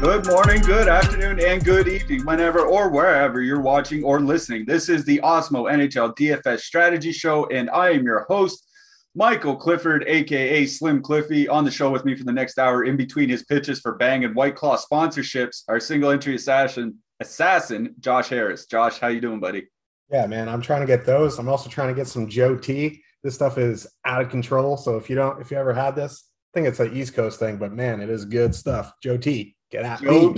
[0.00, 4.64] Good morning, good afternoon, and good evening, whenever or wherever you're watching or listening.
[4.64, 8.66] This is the Awesemo NHL DFS Strategy Show, and I am your host,
[9.14, 12.96] Michael Clifford, aka Slim Cliffy, on the show with me for the next hour in
[12.96, 15.64] between his pitches for Bang and White Claw sponsorships.
[15.68, 18.64] Our single entry assassin, assassin Josh Harris.
[18.64, 19.68] Josh, how you doing, buddy?
[20.10, 21.38] Yeah, man, I'm trying to get those.
[21.38, 23.02] I'm also trying to get some Joe Tea.
[23.22, 24.78] This stuff is out of control.
[24.78, 27.38] So if you don't, if you ever had this, I think it's an East Coast
[27.38, 28.94] thing, but man, it is good stuff.
[29.02, 29.56] Joe Tea.
[29.70, 30.02] Get out.
[30.02, 30.34] Joe,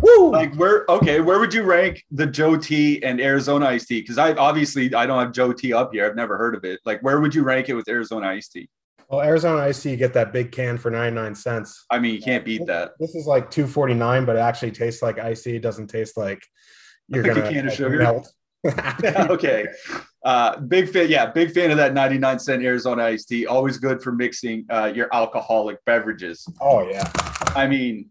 [0.00, 0.30] Woo!
[0.30, 0.84] Like where?
[0.88, 4.00] Okay, where would you rank the Joe Tea and Arizona Iced Tea?
[4.00, 6.06] Because I obviously I don't have Joe Tea up here.
[6.06, 6.80] I've never heard of it.
[6.84, 8.68] Like where would you rank it with Arizona Iced Tea?
[9.08, 11.84] Well, Arizona Iced Tea, you get that big can for 99 cents.
[11.90, 12.92] I mean, you can't beat that.
[12.98, 15.56] This is like 249, but it actually tastes like iced tea.
[15.56, 16.42] It doesn't taste like
[17.08, 17.98] you're like gonna a can of like, sugar.
[17.98, 18.32] melt.
[19.30, 19.66] okay.
[20.24, 21.08] Uh, big fan.
[21.08, 23.46] Yeah, big fan of that 99 cent Arizona iced tea.
[23.46, 26.46] Always good for mixing uh, your alcoholic beverages.
[26.60, 27.08] Oh yeah.
[27.54, 28.10] I mean,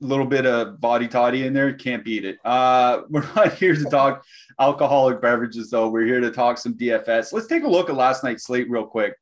[0.00, 2.38] little bit of body toddy in there, can't beat it.
[2.44, 4.24] Uh, we're not here to talk
[4.58, 5.88] alcoholic beverages, though.
[5.88, 7.32] We're here to talk some DFS.
[7.32, 9.14] Let's take a look at last night's slate real quick.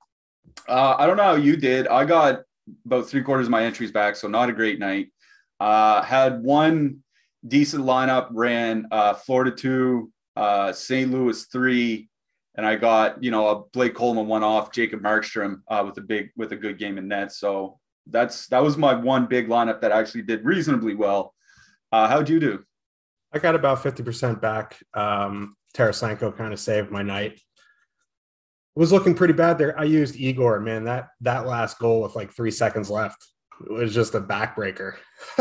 [0.69, 1.89] Uh, I don't know how you did.
[1.89, 2.43] I got
[2.85, 5.09] about three quarters of my entries back, so not a great night.
[5.61, 7.03] Uh, had one
[7.47, 11.11] decent lineup, ran uh, Florida two, uh, St.
[11.11, 12.09] Louis three,
[12.55, 16.03] and I got you know a Blake Coleman one off, Jacob Markstrom uh, with a
[16.03, 17.33] big with a good game in net.
[17.33, 17.78] So
[18.11, 21.35] that's that was my one big lineup that actually did reasonably well.
[21.93, 22.65] Uh, how'd you do?
[23.33, 24.79] I got about 50% back.
[24.95, 27.33] Um, Tarasenko kind of saved my night.
[27.33, 29.79] It was looking pretty bad there.
[29.79, 30.85] I used Igor, man.
[30.85, 33.23] That that last goal with like three seconds left
[33.67, 34.95] it was just a backbreaker.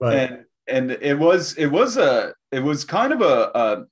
[0.00, 3.84] but and and it was it was a it was kind of a, a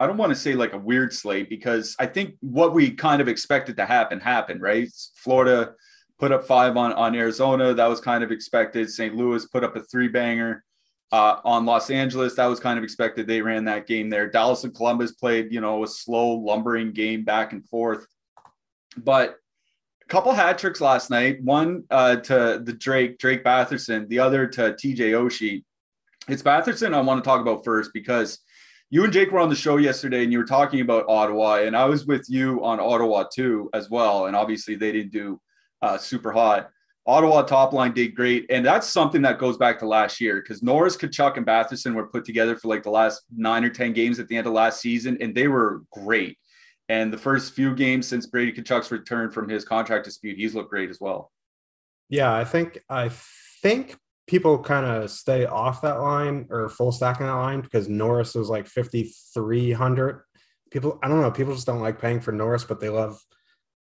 [0.00, 3.20] I don't want to say like a weird slate because I think what we kind
[3.20, 4.88] of expected to happen happened, right?
[5.16, 5.74] Florida
[6.18, 7.74] put up five on, on Arizona.
[7.74, 8.90] That was kind of expected.
[8.90, 9.14] St.
[9.14, 10.64] Louis put up a three banger
[11.12, 12.34] uh, on Los Angeles.
[12.34, 13.26] That was kind of expected.
[13.26, 14.28] They ran that game there.
[14.28, 18.06] Dallas and Columbus played, you know, a slow, lumbering game back and forth.
[18.96, 19.36] But
[20.02, 21.42] a couple hat tricks last night.
[21.42, 25.64] One uh, to the Drake, Drake Batherson, the other to TJ Oshie.
[26.28, 28.38] It's Batherson I want to talk about first because
[28.90, 31.76] you and Jake were on the show yesterday and you were talking about Ottawa, and
[31.76, 34.26] I was with you on Ottawa too as well.
[34.26, 35.40] And obviously they didn't do
[35.82, 36.70] uh, super hot.
[37.04, 38.46] Ottawa top line did great.
[38.48, 42.06] And that's something that goes back to last year because Norris, Tkachuk, and Batherson were
[42.06, 44.80] put together for like the last nine or 10 games at the end of last
[44.80, 46.38] season, and they were great.
[46.88, 50.70] And the first few games since Brady Tkachuk's return from his contract dispute, he's looked
[50.70, 51.32] great as well.
[52.08, 53.10] yeah, I think I
[53.62, 57.88] think people kind of stay off that line or full stack stacking that line because
[57.88, 60.22] Norris was like 5,300.
[60.70, 63.20] People, I don't know, people just don't like paying for Norris, but they love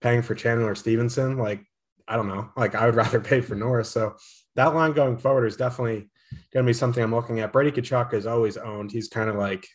[0.00, 1.36] paying for Chandler Stephenson.
[1.36, 1.64] Like,
[2.08, 3.90] I don't know, like I would rather pay for Norris.
[3.90, 4.16] So
[4.54, 6.08] that line going forward is definitely
[6.52, 7.52] going to be something I'm looking at.
[7.52, 8.92] Brady Tkachuk is always owned.
[8.92, 9.66] He's kind of like,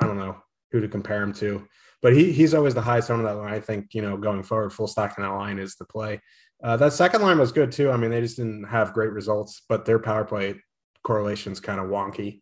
[0.00, 0.36] I don't know
[0.72, 1.66] who to compare him to,
[2.02, 3.52] but he he's always the highest of that line.
[3.52, 6.20] I think, you know, going forward, full stack in that line is the play.
[6.62, 7.90] Uh, that second line was good too.
[7.90, 10.60] I mean, they just didn't have great results, but their power play
[11.02, 12.40] correlation's kind of wonky.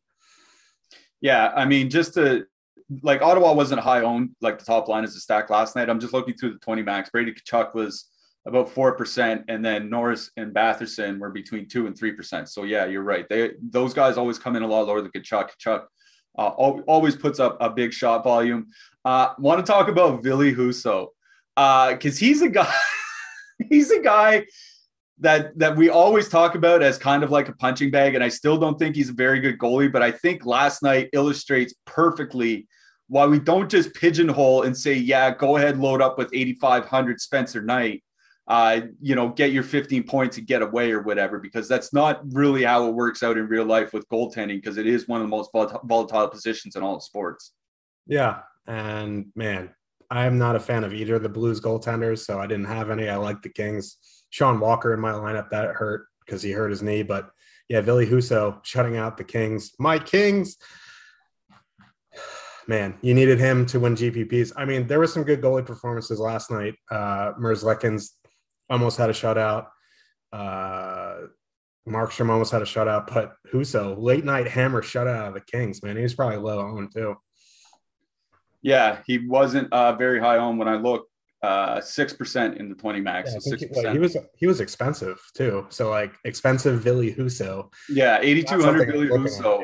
[1.21, 2.47] Yeah, I mean, just to
[3.03, 5.89] like Ottawa wasn't high owned like the top line as a stack last night.
[5.89, 7.11] I'm just looking through the 20 max.
[7.11, 8.06] Brady Tkachuk was
[8.46, 12.49] about four percent, and then Norris and Batherson were between two and three percent.
[12.49, 13.26] So yeah, you're right.
[13.29, 15.50] They those guys always come in a lot lower than Tkachuk.
[15.64, 15.85] Tkachuk
[16.37, 18.69] uh, al- always puts up a big shot volume.
[19.05, 21.08] Uh, Want to talk about Ville Husso
[21.56, 22.73] because he's a guy.
[23.69, 24.44] he's a guy
[25.19, 28.29] that that we always talk about as kind of like a punching bag, and I
[28.29, 29.93] still don't think he's a very good goalie.
[29.93, 32.67] But I think last night illustrates perfectly
[33.08, 37.62] why we don't just pigeonhole and say, "Yeah, go ahead, load up with 8,500 Spencer
[37.62, 38.02] Knight."
[38.46, 42.20] Uh, you know, get your 15 points and get away or whatever, because that's not
[42.32, 45.26] really how it works out in real life with goaltending, because it is one of
[45.26, 47.52] the most volatile positions in all sports.
[48.06, 48.41] Yeah.
[48.67, 49.70] And man,
[50.11, 53.08] I'm not a fan of either of the Blues goaltenders, so I didn't have any.
[53.08, 53.96] I like the Kings.
[54.31, 57.02] Sean Walker in my lineup, that hurt because he hurt his knee.
[57.02, 57.31] But
[57.69, 59.73] yeah, Ville Husso shutting out the Kings.
[59.79, 60.56] My Kings.
[62.67, 64.52] Man, you needed him to win GPPs.
[64.56, 66.75] I mean, there were some good goalie performances last night.
[66.91, 68.12] Uh, Merzlikins
[68.71, 69.67] almost had a shutout.
[70.33, 71.29] Uh,
[71.89, 75.97] Markstrom almost had a shutout, but Husso, late night hammer shutout of the Kings, man.
[75.97, 77.17] He was probably low on too.
[78.63, 81.11] Yeah, he wasn't uh, very high on when I looked.
[81.43, 83.35] Uh, six percent in the twenty max.
[83.45, 85.67] Yeah, he, well, he, was he was expensive too.
[85.69, 87.71] So like expensive Ville Husso.
[87.91, 89.63] Yeah, eighty two hundred Ville Husso.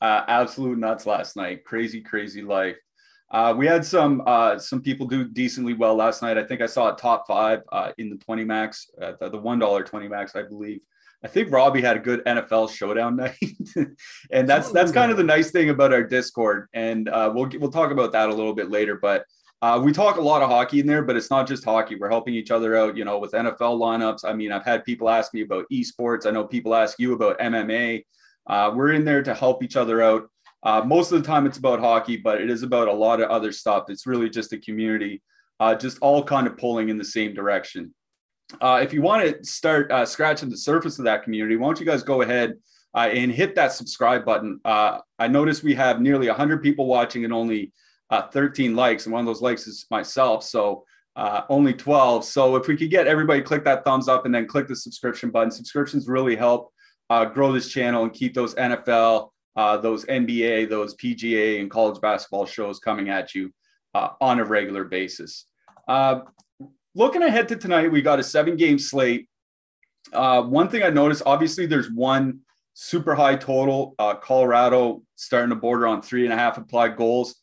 [0.00, 1.64] Uh, absolute nuts last night.
[1.64, 2.76] Crazy, crazy life.
[3.32, 6.36] Uh, we had some uh, some people do decently well last night.
[6.36, 9.38] I think I saw a top five uh, in the 20 max, uh, the, the
[9.38, 10.80] one dollar 20 max, I believe.
[11.24, 13.38] I think Robbie had a good NFL showdown night,
[14.30, 16.68] and that's that's kind of the nice thing about our Discord.
[16.74, 18.98] And uh, we'll we'll talk about that a little bit later.
[19.00, 19.24] But
[19.62, 21.94] uh, we talk a lot of hockey in there, but it's not just hockey.
[21.94, 24.24] We're helping each other out, you know, with NFL lineups.
[24.24, 26.26] I mean, I've had people ask me about esports.
[26.26, 28.04] I know people ask you about MMA.
[28.74, 30.28] we're in there to help each other out.
[30.62, 33.30] Uh, most of the time, it's about hockey, but it is about a lot of
[33.30, 33.84] other stuff.
[33.88, 35.22] It's really just a community,
[35.58, 37.92] uh, just all kind of pulling in the same direction.
[38.60, 41.80] Uh, if you want to start uh, scratching the surface of that community, why don't
[41.80, 42.54] you guys go ahead
[42.94, 44.60] uh, and hit that subscribe button?
[44.64, 47.72] Uh, I noticed we have nearly 100 people watching and only
[48.32, 50.44] 13 likes, and one of those likes is myself.
[50.44, 50.84] So
[51.16, 52.26] only 12.
[52.26, 55.30] So if we could get everybody click that thumbs up and then click the subscription
[55.30, 56.72] button, subscriptions really help
[57.32, 62.46] grow this channel and keep those NFL uh, those NBA, those PGA, and college basketball
[62.46, 63.52] shows coming at you
[63.94, 65.46] uh, on a regular basis.
[65.86, 66.20] Uh,
[66.94, 69.28] looking ahead to tonight, we got a seven game slate.
[70.12, 72.40] Uh, one thing I noticed obviously, there's one
[72.74, 73.94] super high total.
[73.98, 77.36] Uh, Colorado starting to border on three and a half implied goals.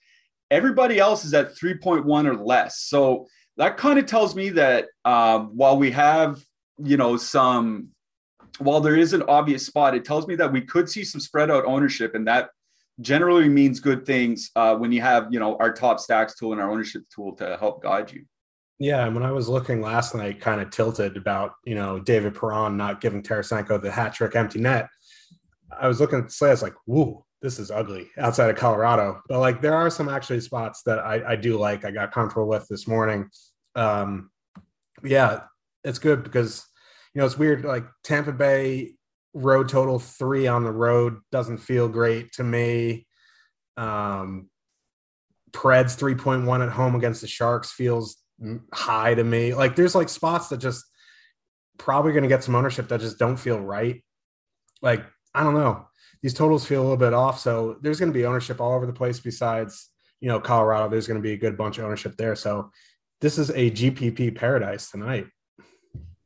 [0.52, 2.80] Everybody else is at 3.1 or less.
[2.80, 3.28] So
[3.58, 6.42] that kind of tells me that uh, while we have,
[6.84, 7.90] you know, some
[8.58, 11.52] while there is an obvious spot, it tells me that we could see some spread
[11.52, 12.50] out ownership, and that
[13.02, 16.62] generally means good things uh, when you have you know our top stacks tool and
[16.62, 18.26] our ownership tool to help guide you.
[18.80, 22.36] Yeah, and when I was looking last night, kind of tilted about you know David
[22.36, 24.88] Perron not giving Tarasenko the hat trick empty net.
[25.80, 29.22] I was looking at slate, I was like, "Whoa, this is ugly." Outside of Colorado,
[29.28, 31.86] but like there are some actually spots that I, I do like.
[31.86, 33.30] I got comfortable with this morning.
[33.76, 34.32] Um,
[35.04, 35.42] yeah,
[35.84, 36.66] it's good because
[37.20, 37.66] you know, it's weird.
[37.66, 38.94] Like Tampa Bay
[39.34, 43.08] road total three on the road doesn't feel great to me.
[43.76, 44.50] Um,
[45.52, 48.16] Preds 3.1 at home against the Sharks feels
[48.74, 49.54] high to me.
[49.54, 50.86] Like there's like spots that just
[51.78, 54.02] probably going to get some ownership that just don't feel right.
[54.82, 55.04] Like,
[55.36, 55.90] I don't know.
[56.22, 57.38] These totals feel a little bit off.
[57.42, 59.90] So there's going to be ownership all over the place besides,
[60.22, 60.88] you know, Colorado.
[60.88, 62.38] There's going to be a good bunch of ownership there.
[62.38, 62.72] So
[63.20, 65.28] this is a GPP paradise tonight.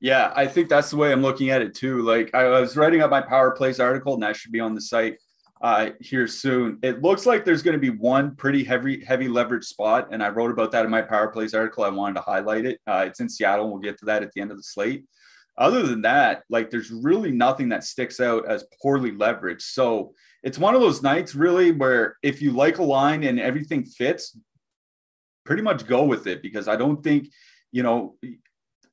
[0.03, 2.01] Yeah, I think that's the way I'm looking at it too.
[2.01, 4.81] Like I was writing up my power plays article, and that should be on the
[4.81, 5.17] site
[5.61, 6.77] uh, here soon.
[6.83, 10.27] It looks like there's going to be one pretty heavy heavy leverage spot, and I
[10.27, 11.85] wrote about that in my power plays article.
[11.85, 12.81] I wanted to highlight it.
[12.85, 13.69] Uh, it's in Seattle.
[13.69, 15.05] We'll get to that at the end of the slate.
[15.57, 19.61] Other than that, like there's really nothing that sticks out as poorly leveraged.
[19.61, 23.86] So it's one of those nights really where if you like a line and everything
[23.86, 24.38] fits,
[25.45, 27.29] pretty much go with it because I don't think
[27.72, 28.15] you know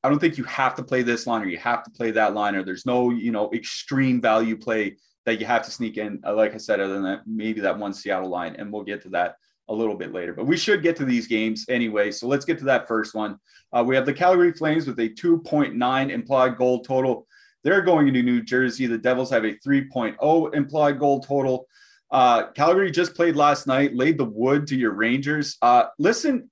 [0.02, 2.35] I don't think you have to play this line or you have to play that
[2.35, 6.21] line or there's no, you know, extreme value play that you have to sneak in.
[6.26, 9.02] Uh, like I said, other than that, maybe that one Seattle line, and we'll get
[9.02, 9.37] to that
[9.69, 10.33] a little bit later.
[10.33, 12.11] But we should get to these games anyway.
[12.11, 13.38] So let's get to that first one.
[13.73, 17.26] Uh, we have the Calgary Flames with a 2.9 implied goal total.
[17.62, 18.87] They're going into New Jersey.
[18.87, 21.66] The Devils have a 3.0 implied goal total.
[22.11, 25.57] Uh, Calgary just played last night, laid the wood to your Rangers.
[25.62, 26.50] Uh, listen,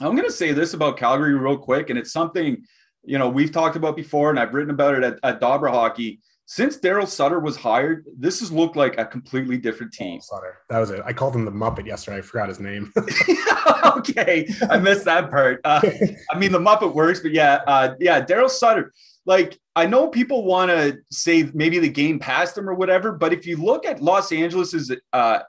[0.00, 2.64] I'm going to say this about Calgary real quick, and it's something
[3.04, 6.20] you know we've talked about before, and I've written about it at, at Dobber Hockey.
[6.48, 10.20] Since Daryl Sutter was hired, this has looked like a completely different team.
[10.20, 11.02] Sutter, that was it.
[11.04, 12.18] I called him the Muppet yesterday.
[12.18, 12.92] I forgot his name.
[13.96, 15.60] okay, I missed that part.
[15.64, 15.80] Uh,
[16.30, 18.92] I mean, the Muppet works, but yeah, uh, yeah, Daryl Sutter.
[19.24, 23.32] Like, I know people want to say maybe the game passed him or whatever, but
[23.32, 25.40] if you look at Los Angeles's uh,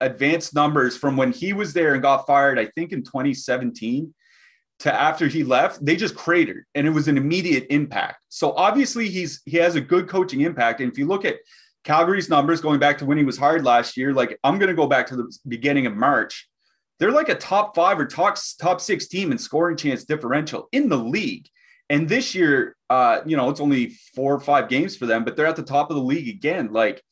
[0.00, 4.14] advanced numbers from when he was there and got fired, I think in 2017
[4.80, 8.24] to after he left, they just cratered and it was an immediate impact.
[8.28, 10.80] So obviously he's he has a good coaching impact.
[10.80, 11.36] And if you look at
[11.84, 14.74] Calgary's numbers going back to when he was hired last year, like I'm going to
[14.74, 16.48] go back to the beginning of March.
[16.98, 20.88] They're like a top five or top top six team in scoring chance differential in
[20.88, 21.48] the league.
[21.88, 25.36] And this year, uh, you know, it's only four or five games for them, but
[25.36, 26.72] they're at the top of the league again.
[26.72, 27.02] Like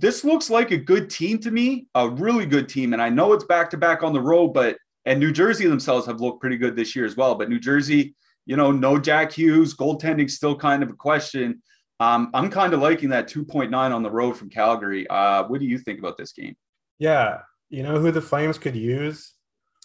[0.00, 2.92] this looks like a good team to me, a really good team.
[2.92, 6.06] And I know it's back to back on the road, but and New Jersey themselves
[6.06, 7.34] have looked pretty good this year as well.
[7.34, 8.14] But New Jersey,
[8.46, 11.62] you know, no Jack Hughes, goaltending still kind of a question.
[12.00, 15.06] Um, I'm kind of liking that 2.9 on the road from Calgary.
[15.08, 16.56] Uh, what do you think about this game?
[16.98, 19.32] Yeah, you know who the Flames could use?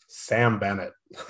[0.07, 0.93] Sam Bennett.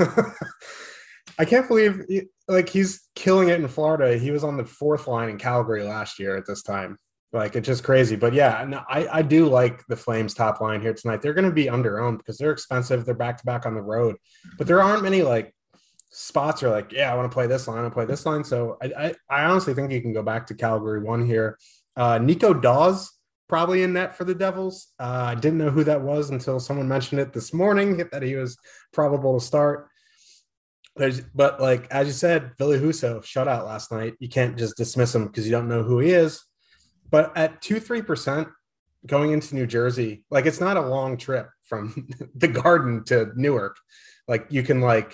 [1.39, 2.05] I can't believe
[2.47, 4.17] like he's killing it in Florida.
[4.17, 6.97] He was on the fourth line in Calgary last year at this time.
[7.31, 8.15] Like it's just crazy.
[8.15, 11.21] But yeah, no, I, I do like the Flames top line here tonight.
[11.21, 13.05] They're going to be under owned because they're expensive.
[13.05, 14.15] They're back to back on the road,
[14.57, 15.53] but there aren't many like
[16.11, 18.43] spots are like, yeah, I want to play this line, I play this line.
[18.43, 21.57] So I, I, I honestly think you can go back to Calgary one here.
[21.95, 23.11] Uh, Nico Daws
[23.47, 24.87] probably in net for the Devils.
[24.99, 28.35] Uh, I didn't know who that was until someone mentioned it this morning that he
[28.35, 28.57] was
[28.93, 29.87] probable to start.
[30.95, 34.15] There's, but like as you said, Ville Husso shut out last night.
[34.19, 36.43] You can't just dismiss him because you don't know who he is.
[37.11, 38.47] But at two three percent
[39.05, 43.77] going into New Jersey, like it's not a long trip from the Garden to Newark.
[44.27, 45.13] Like you can like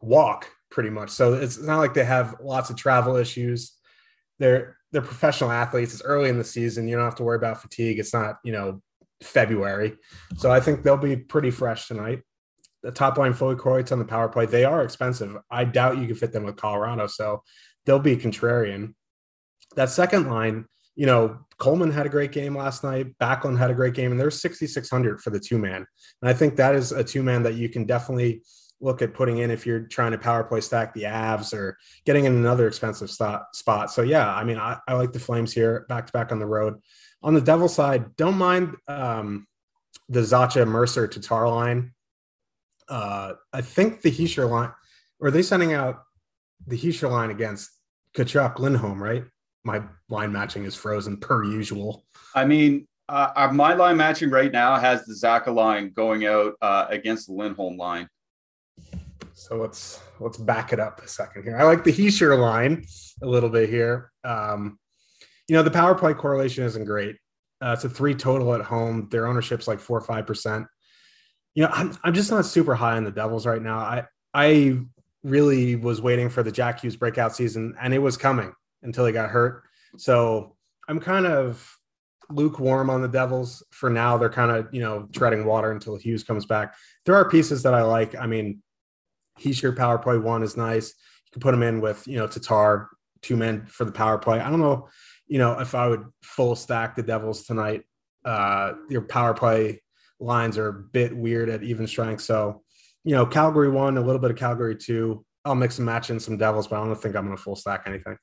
[0.00, 1.10] walk pretty much.
[1.10, 3.72] So it's not like they have lots of travel issues.
[4.38, 5.92] They're they're professional athletes.
[5.92, 6.88] It's early in the season.
[6.88, 7.98] You don't have to worry about fatigue.
[7.98, 8.82] It's not you know
[9.22, 9.96] February.
[10.36, 12.22] So I think they'll be pretty fresh tonight.
[12.82, 14.46] The top line Foley Croats on the power play.
[14.46, 15.36] They are expensive.
[15.50, 17.06] I doubt you can fit them with Colorado.
[17.06, 17.42] So
[17.84, 18.94] they'll be contrarian.
[19.76, 20.64] That second line,
[21.00, 23.06] you know, Coleman had a great game last night.
[23.18, 25.86] Backlund had a great game, and there's 6,600 for the two man.
[26.20, 28.42] And I think that is a two man that you can definitely
[28.82, 32.26] look at putting in if you're trying to power play stack the Avs or getting
[32.26, 33.44] in another expensive spot.
[33.56, 33.90] spot.
[33.90, 36.44] So yeah, I mean, I, I like the Flames here back to back on the
[36.44, 36.74] road.
[37.22, 39.46] On the Devil side, don't mind um,
[40.10, 41.94] the Zacha Mercer Tatar line.
[42.90, 44.72] Uh, I think the Hischier line,
[45.18, 46.02] or are they sending out
[46.66, 47.70] the Hischier line against
[48.14, 49.24] Tkachuk Lindholm, right?
[49.64, 52.04] My line matching is frozen per usual.
[52.34, 56.86] I mean, uh, my line matching right now has the Zacha line going out uh,
[56.88, 58.08] against the Lindholm line.
[59.34, 61.58] So let's let's back it up a second here.
[61.58, 62.84] I like the Hischier line
[63.22, 64.12] a little bit here.
[64.22, 64.78] Um,
[65.48, 67.16] you know, the power play correlation isn't great.
[67.60, 69.08] Uh, it's a three total at home.
[69.10, 70.66] Their ownership's like four or five percent.
[71.54, 73.78] You know, I'm I'm just not super high on the Devils right now.
[73.78, 74.78] I I
[75.24, 78.52] really was waiting for the Jack Hughes breakout season, and it was coming
[78.82, 79.64] until he got hurt.
[79.96, 80.56] So
[80.88, 81.76] I'm kind of
[82.30, 84.16] lukewarm on the Devils for now.
[84.16, 86.74] They're kind of you know treading water until Hughes comes back.
[87.04, 88.14] There are pieces that I like.
[88.14, 88.62] I mean,
[89.40, 90.94] Hischier power play one is nice.
[91.26, 92.88] You can put him in with, you know, Tatar,
[93.22, 94.40] two men for the power play.
[94.40, 94.88] I don't know,
[95.26, 97.82] you know, if I would full stack the Devils tonight.
[98.24, 99.82] Uh, your power play
[100.18, 102.22] lines are a bit weird at even strength.
[102.22, 102.62] So,
[103.04, 105.24] you know, Calgary one, a little bit of Calgary two.
[105.44, 107.56] I'll mix and match in some Devils, but I don't think I'm going to full
[107.56, 108.18] stack anything.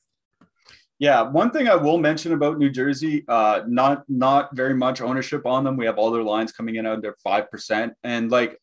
[1.00, 5.46] Yeah, one thing I will mention about New Jersey, uh, not not very much ownership
[5.46, 5.77] on them.
[5.77, 8.58] We have all their lines coming in under five percent, and like,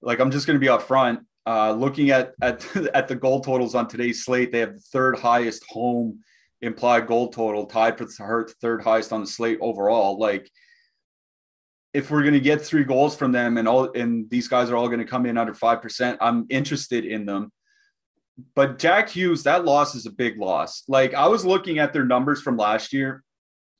[0.00, 1.20] like I'm just going to be upfront.
[1.46, 2.64] Uh, looking at at
[2.94, 6.20] at the goal totals on today's slate, they have the third highest home
[6.62, 10.18] implied goal total, tied for the third highest on the slate overall.
[10.18, 10.50] Like,
[11.92, 14.76] if we're going to get three goals from them, and all and these guys are
[14.76, 17.52] all going to come in under five percent, I'm interested in them.
[18.54, 20.82] But Jack Hughes, that loss is a big loss.
[20.88, 23.22] Like I was looking at their numbers from last year,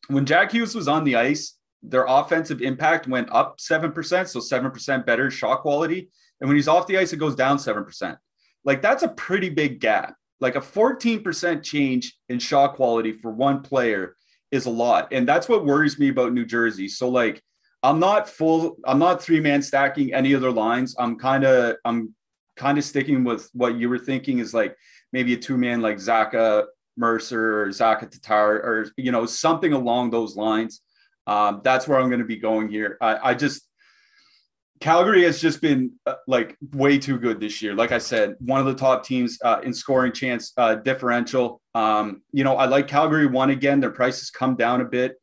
[0.09, 4.41] when Jack Hughes was on the ice, their offensive impact went up seven percent, so
[4.41, 6.11] seven percent better shot quality
[6.41, 8.17] and when he's off the ice, it goes down 7%.
[8.65, 10.15] Like that's a pretty big gap.
[10.41, 14.17] Like a 14% change in shot quality for one player
[14.51, 15.09] is a lot.
[15.13, 16.89] And that's what worries me about New Jersey.
[16.89, 17.43] So like
[17.83, 20.95] I'm not full, I'm not three man stacking any other lines.
[20.99, 22.15] I'm kind of, I'm
[22.57, 24.77] kind of sticking with what you were thinking is like
[25.13, 26.65] maybe a two man like Zacha
[26.97, 30.81] Mercer or Zacha Tatar or, you know, something along those lines.
[31.27, 32.97] Um, that's where I'm going to be going here.
[33.01, 33.69] I, I just,
[34.81, 37.75] Calgary has just been uh, like way too good this year.
[37.75, 41.61] Like I said, one of the top teams uh, in scoring chance uh, differential.
[41.75, 43.81] Um, you know, I like Calgary one again.
[43.81, 45.17] Their prices come down a bit,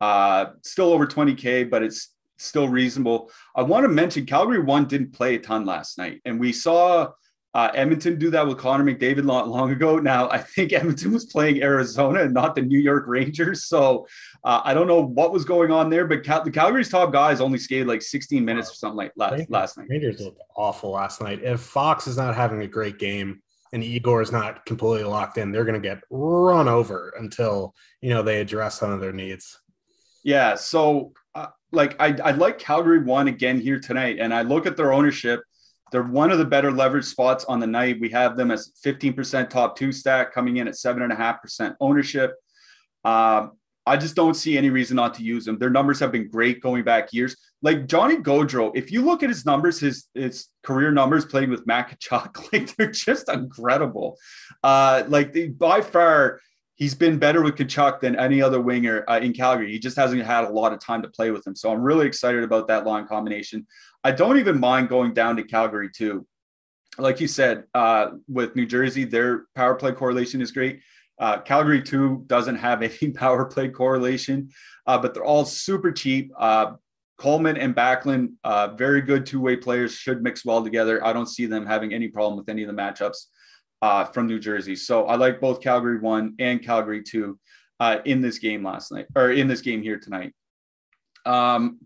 [0.00, 3.30] uh, still over 20K, but it's still reasonable.
[3.54, 7.08] I want to mention Calgary one didn't play a ton last night, and we saw
[7.54, 9.98] uh, Edmonton do that with Connor McDavid long, long ago.
[10.08, 13.64] Now, I think Edmonton was playing Arizona and not the New York Rangers.
[13.64, 14.06] So
[14.44, 17.40] uh, I don't know what was going on there, but Cal- the Calgary's top guys
[17.40, 19.88] only skated like 16 minutes or something like last, Rangers, last night.
[19.90, 21.40] Rangers looked awful last night.
[21.42, 23.42] If Fox is not having a great game
[23.72, 28.10] and Igor is not completely locked in, they're going to get run over until, you
[28.10, 29.58] know, they address some of their needs.
[30.22, 30.54] Yeah.
[30.54, 31.12] So,
[31.72, 35.42] like, I, I like Calgary one again here tonight, and I look at their ownership–
[35.90, 38.00] they're one of the better leverage spots on the night.
[38.00, 41.40] We have them as 15% top two stack coming in at seven and a half
[41.40, 42.34] percent ownership.
[43.04, 43.52] Um,
[43.86, 45.58] I just don't see any reason not to use them.
[45.58, 47.36] Their numbers have been great going back years.
[47.62, 51.66] Like Johnny Gaudreau, if you look at his numbers, his his career numbers playing with
[51.66, 54.18] Tkachuk, like they're just incredible.
[54.62, 56.40] Uh, like they, by far,
[56.78, 59.70] he's been better with Tkachuk than any other winger uh, in Calgary.
[59.70, 61.54] He just hasn't had a lot of time to play with him.
[61.54, 63.66] So I'm really excited about that line combination.
[64.04, 66.26] I don't even mind going down to Calgary two.
[66.96, 70.80] Like you said, uh, with New Jersey, their power play correlation is great.
[71.18, 74.50] Uh, Calgary two doesn't have any power play correlation,
[74.86, 76.32] uh, but they're all super cheap.
[76.38, 76.74] Uh,
[77.18, 81.04] Coleman and Backlund, uh, very good two way players, should mix well together.
[81.04, 83.26] I don't see them having any problem with any of the matchups
[83.82, 84.76] uh, from New Jersey.
[84.76, 87.38] So I like both Calgary one and Calgary two
[87.80, 90.32] uh, in this game last night or in this game here tonight.
[91.24, 91.78] Um,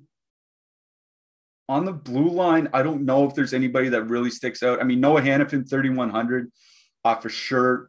[1.69, 4.81] on the blue line, I don't know if there's anybody that really sticks out.
[4.81, 6.51] I mean, Noah Hanifin, 3,100
[7.05, 7.89] uh, for sure.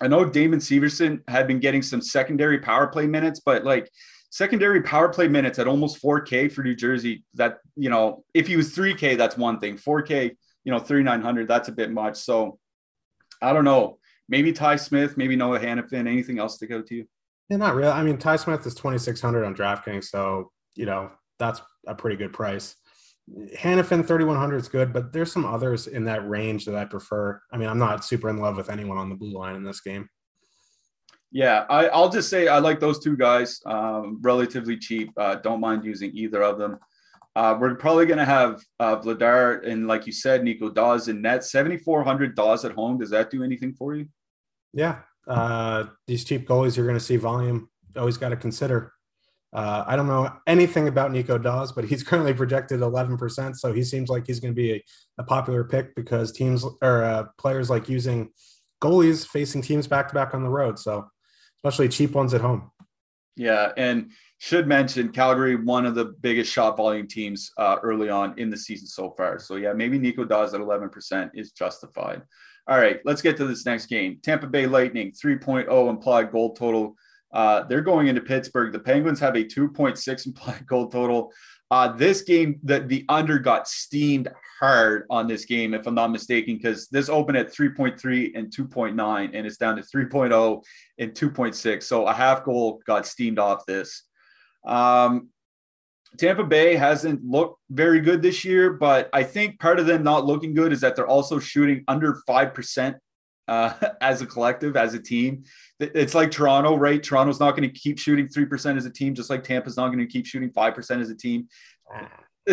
[0.00, 3.90] I know Damon Severson had been getting some secondary power play minutes, but like
[4.30, 8.56] secondary power play minutes at almost 4K for New Jersey, that, you know, if he
[8.56, 9.76] was 3K, that's one thing.
[9.76, 12.16] 4K, you know, 3,900, that's a bit much.
[12.16, 12.58] So
[13.44, 13.98] I don't know.
[14.28, 16.08] Maybe Ty Smith, maybe Noah Hanifin.
[16.08, 17.06] Anything else to go to you?
[17.50, 17.92] Yeah, not really.
[17.92, 20.04] I mean, Ty Smith is 2,600 on DraftKings.
[20.04, 22.74] So, you know, that's a pretty good price.
[23.56, 27.40] Hanifin 3100 is good, but there's some others in that range that I prefer.
[27.52, 29.80] I mean, I'm not super in love with anyone on the blue line in this
[29.80, 30.08] game.
[31.30, 33.60] Yeah, I, will just say I like those two guys.
[33.66, 35.10] Um, relatively cheap.
[35.16, 36.78] Uh, don't mind using either of them.
[37.36, 41.20] Uh, we're probably going to have uh, Vladar and, like you said, Nico Daws in
[41.20, 41.44] net.
[41.44, 42.98] 7,400 Daws at home.
[42.98, 44.06] Does that do anything for you?
[44.72, 45.00] Yeah.
[45.26, 47.68] Uh, these cheap goalies, you're going to see volume.
[47.96, 48.92] Always got to consider.
[49.52, 53.56] Uh, I don't know anything about Nico Daws, but he's currently projected 11%.
[53.56, 54.84] So he seems like he's going to be a,
[55.18, 58.30] a, popular pick because teams or uh, players like using
[58.82, 60.78] goalies facing teams back to back on the road.
[60.78, 61.08] So
[61.58, 62.70] especially cheap ones at home.
[63.36, 63.72] Yeah.
[63.76, 68.50] And should mention Calgary, one of the biggest shot volume teams uh, early on in
[68.50, 69.38] the season so far.
[69.38, 72.22] So yeah, maybe Nico Daws at 11% is justified.
[72.66, 74.18] All right, let's get to this next game.
[74.22, 76.96] Tampa Bay Lightning 3.0 implied goal total
[77.34, 78.72] uh, they're going into Pittsburgh.
[78.72, 81.32] The Penguins have a 2.6 implied goal total.
[81.74, 84.28] Uh, this game, the, the under got steamed
[84.60, 89.30] hard on this game, if I'm not mistaken, because this opened at 3.3 and 2.9,
[89.34, 90.62] and it's down to 3.0
[90.98, 91.82] and 2.6.
[91.82, 94.04] So a half goal got steamed off this.
[94.64, 95.30] Um,
[96.16, 100.26] Tampa Bay hasn't looked very good this year, but I think part of them not
[100.26, 102.94] looking good is that they're also shooting under 5%
[103.48, 105.44] uh, as a collective, as a team.
[105.80, 107.02] It's like Toronto, right?
[107.02, 109.98] Toronto's not going to keep shooting 3% as a team, just like Tampa's not going
[109.98, 111.48] to keep shooting 5% as a team.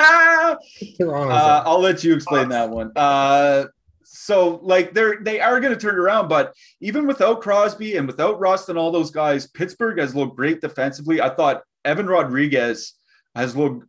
[0.00, 0.56] uh,
[1.66, 2.92] I'll let you explain that one.
[2.96, 3.66] Uh,
[4.10, 8.40] so like they're they are going to turn around, but even without Crosby and without
[8.40, 11.20] Rust and all those guys, Pittsburgh has looked great defensively.
[11.20, 12.94] I thought Evan Rodrigues
[13.34, 13.84] has looked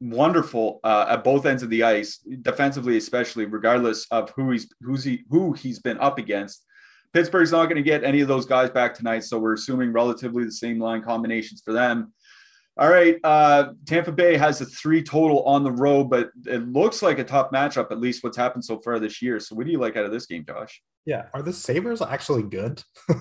[0.00, 5.04] wonderful uh, at both ends of the ice, defensively especially, regardless of who he's who's
[5.04, 6.64] he who he's been up against.
[7.12, 10.44] Pittsburgh's not going to get any of those guys back tonight, so we're assuming relatively
[10.44, 12.12] the same line combinations for them.
[12.78, 17.00] All right, uh, Tampa Bay has a three total on the road, but it looks
[17.00, 19.40] like a tough matchup, at least what's happened so far this year.
[19.40, 20.82] So, what do you like out of this game, Josh?
[21.06, 22.82] Yeah, are the Sabres actually good?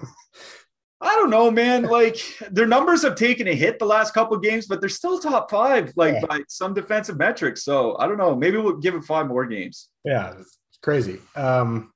[1.01, 1.84] I don't know, man.
[1.84, 2.17] Like
[2.49, 5.91] their numbers have taken a hit the last couple games, but they're still top five,
[5.95, 6.25] like yeah.
[6.25, 7.63] by some defensive metrics.
[7.63, 8.36] So I don't know.
[8.36, 9.89] Maybe we'll give it five more games.
[10.03, 11.19] Yeah, it's crazy.
[11.36, 11.91] Um,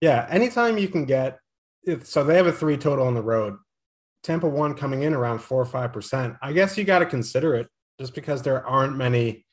[0.00, 1.38] yeah, anytime you can get
[1.82, 2.06] it.
[2.06, 3.56] so they have a three total on the road.
[4.22, 6.36] Tampa one coming in around four or five percent.
[6.40, 7.66] I guess you got to consider it
[7.98, 9.44] just because there aren't many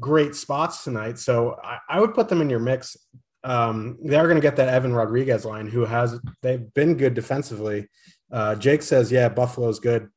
[0.00, 1.18] great spots tonight.
[1.18, 2.96] So I, I would put them in your mix
[3.44, 7.14] um, they are going to get that Evan Rodrigues line, who has they've been good
[7.14, 7.88] defensively.
[8.32, 10.08] Uh, Jake says, "Yeah, Buffalo's good.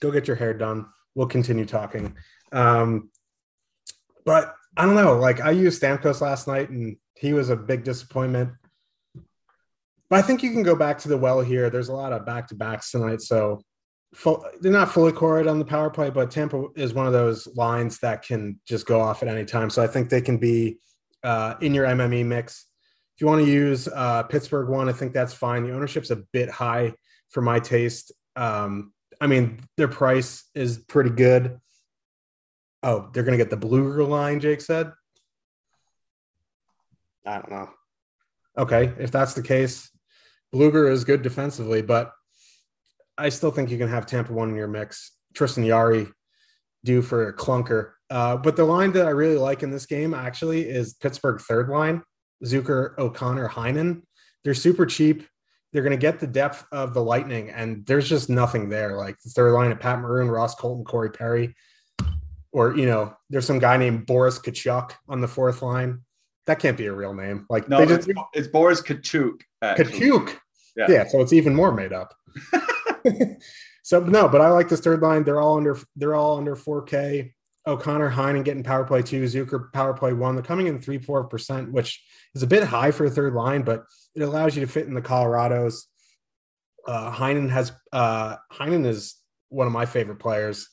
[0.00, 0.86] Go get your hair done.
[1.14, 2.16] We'll continue talking."
[2.52, 3.10] Um,
[4.24, 5.18] but I don't know.
[5.18, 8.50] Like I used Stamkos last night, and he was a big disappointment.
[10.08, 11.68] But I think you can go back to the well here.
[11.68, 13.60] There's a lot of back to backs tonight, so
[14.14, 16.10] full, they're not fully correlated on the power play.
[16.10, 19.68] But Tampa is one of those lines that can just go off at any time.
[19.68, 20.78] So I think they can be
[21.26, 22.66] uh, in your MME mix.
[23.16, 25.64] If you want to use uh, Pittsburgh one, I think that's fine.
[25.64, 26.94] The ownership's a bit high
[27.30, 28.12] for my taste.
[28.36, 31.58] Um, I mean, their price is pretty good.
[32.82, 34.92] Oh, they're going to get the Blueger line, Jake said.
[37.26, 37.70] I don't know.
[38.56, 39.90] Okay, if that's the case,
[40.54, 42.12] Blueger is good defensively, but
[43.18, 45.12] I still think you can have Tampa one in your mix.
[45.34, 46.06] Tristan Jarry
[46.84, 50.14] due for a clunker Uh, but the line that I really like in this game
[50.14, 52.02] actually is Pittsburgh third line,
[52.44, 54.02] Zucker, O'Connor, Heinen.
[54.44, 55.26] They're super cheap.
[55.72, 58.96] They're going to get the depth of the Lightning, and there's just nothing there.
[58.96, 61.54] Like the third line of Pat Maroon, Ross Colton, Corey Perry,
[62.52, 66.02] or you know, there's some guy named Boris Katchouk on the fourth line.
[66.46, 67.44] That can't be a real name.
[67.50, 69.40] Like no, just, it's, it's, Boris Katchouk.
[69.62, 70.36] Katchouk.
[70.76, 70.86] Yeah.
[70.88, 72.14] yeah, so it's even more made up.
[73.82, 75.24] so no, but I like this third line.
[75.24, 75.76] They're all under.
[75.96, 77.32] They're all under 4K.
[77.66, 80.34] O'Connor, Heinen getting power play two, Zucker power play one.
[80.36, 82.02] They're coming in three, four percent, which
[82.34, 84.94] is a bit high for a third line, but it allows you to fit in
[84.94, 85.82] the Colorados.
[86.86, 89.16] Uh, Heinen has uh, Heinen is
[89.48, 90.68] one of my favorite players.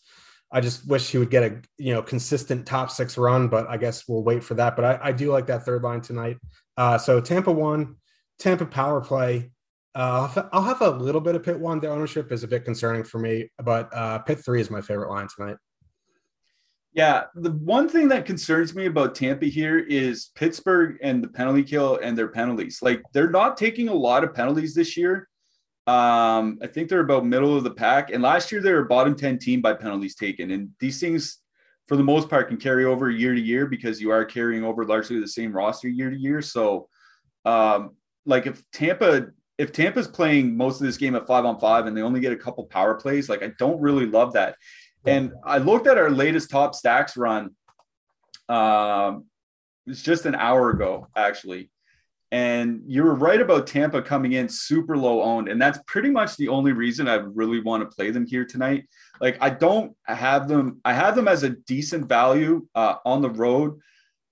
[0.51, 3.77] I just wish he would get a you know consistent top six run, but I
[3.77, 4.75] guess we'll wait for that.
[4.75, 6.37] But I, I do like that third line tonight.
[6.77, 7.95] Uh, so Tampa one,
[8.37, 9.51] Tampa power play.
[9.95, 11.79] Uh, I'll have a little bit of pit one.
[11.79, 15.09] The ownership is a bit concerning for me, but uh, pit three is my favorite
[15.09, 15.57] line tonight.
[16.93, 21.63] Yeah, the one thing that concerns me about Tampa here is Pittsburgh and the penalty
[21.63, 22.79] kill and their penalties.
[22.83, 25.27] Like they're not taking a lot of penalties this year.
[25.87, 28.11] Um, I think they're about middle of the pack.
[28.11, 30.51] And last year they were bottom 10 team by penalties taken.
[30.51, 31.39] And these things,
[31.87, 34.85] for the most part, can carry over year to year because you are carrying over
[34.85, 36.43] largely the same roster year to year.
[36.43, 36.89] So
[37.43, 39.27] um, like if Tampa
[39.57, 42.33] if Tampa's playing most of this game at five on five and they only get
[42.33, 44.55] a couple power plays, like I don't really love that.
[45.05, 47.51] And I looked at our latest top stacks run.
[48.49, 49.25] Um,
[49.85, 51.69] it's just an hour ago, actually.
[52.31, 55.49] And you were right about Tampa coming in super low owned.
[55.49, 58.87] And that's pretty much the only reason I really want to play them here tonight.
[59.21, 63.29] Like, I don't have them, I have them as a decent value uh, on the
[63.29, 63.73] road.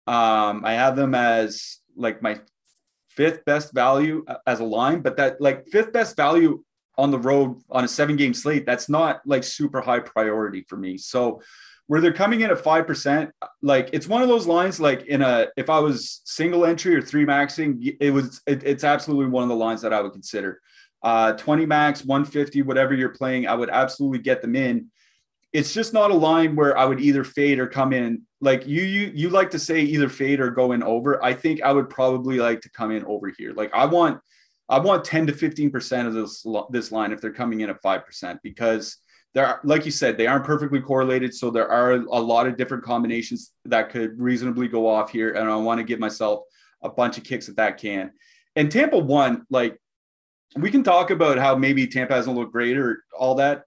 [0.08, 2.40] Um, I have them as like my
[3.08, 6.64] fifth best value uh, as a line, but that like fifth best value
[7.02, 10.78] on the road on a seven game slate, that's not like super high priority for
[10.78, 11.00] me.
[11.00, 11.42] So
[11.88, 13.32] where they're coming in at 5%,
[13.64, 17.02] like it's one of those lines, like in a, if I was single entry or
[17.02, 20.62] three maxing, it was, it, it's absolutely one of the lines that I would consider.
[21.02, 24.92] Uh, 20 max, 150, whatever you're playing, I would absolutely get them in.
[25.54, 28.22] It's just not a line where I would either fade or come in.
[28.42, 31.22] Like you, you, you like to say either fade or go in over.
[31.24, 33.54] I think I would probably like to come in over here.
[33.54, 34.22] Like I want,
[34.72, 38.40] I want 10 to 15% of this, this line if they're coming in at 5%
[38.42, 38.98] because
[39.34, 41.36] there are, like you said, they aren't perfectly correlated.
[41.36, 45.34] So there are a lot of different combinations that could reasonably go off here.
[45.34, 46.44] And I want to give myself
[46.82, 48.12] a bunch of kicks at that can.
[48.56, 49.78] And Tampa one, like
[50.56, 53.66] we can talk about how maybe Tampa hasn't looked great or all that.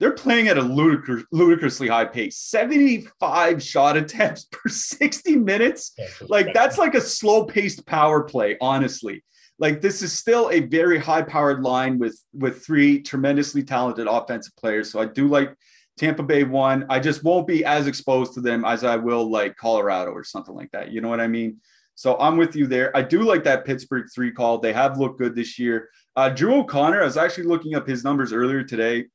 [0.00, 5.94] They're playing at a ludicrous, ludicrously high pace 75 shot attempts per 60 minutes.
[6.28, 9.22] Like that's like a slow paced power play, honestly
[9.58, 14.54] like this is still a very high powered line with with three tremendously talented offensive
[14.56, 14.90] players.
[14.90, 15.54] So I do like
[15.96, 16.84] Tampa Bay one.
[16.90, 20.54] I just won't be as exposed to them as I will like Colorado or something
[20.54, 20.92] like that.
[20.92, 21.58] You know what I mean?
[21.94, 22.94] So I'm with you there.
[22.94, 24.58] I do like that Pittsburgh three call.
[24.58, 25.88] They have looked good this year.
[26.14, 29.06] Uh, Drew O'Connor, I was actually looking up his numbers earlier today.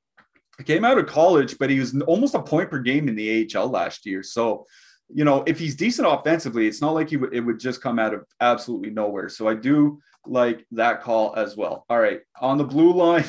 [0.58, 3.48] He came out of college, but he was almost a point per game in the
[3.56, 4.24] AHL last year.
[4.24, 4.66] So,
[5.14, 8.00] you know, if he's decent offensively, it's not like he w- it would just come
[8.00, 9.30] out of absolutely nowhere.
[9.30, 11.86] So I do like that call as well.
[11.90, 12.22] All right.
[12.40, 13.26] On the blue line,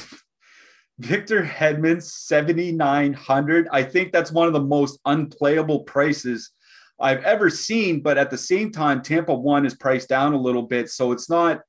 [0.98, 3.68] Victor Hedman, 7,900.
[3.72, 6.50] I think that's one of the most unplayable prices
[7.00, 8.00] I've ever seen.
[8.00, 10.90] But at the same time, Tampa one is priced down a little bit.
[10.90, 11.61] So it's not,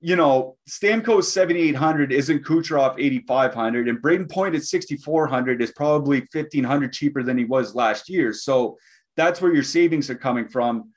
[0.00, 3.88] you know, Stamkos 7,800 isn't Kucherov 8,500.
[3.88, 8.32] And Brayden Point at 6,400 is probably 1,500 cheaper than he was last year.
[8.32, 8.78] So
[9.16, 10.92] that's where your savings are coming from.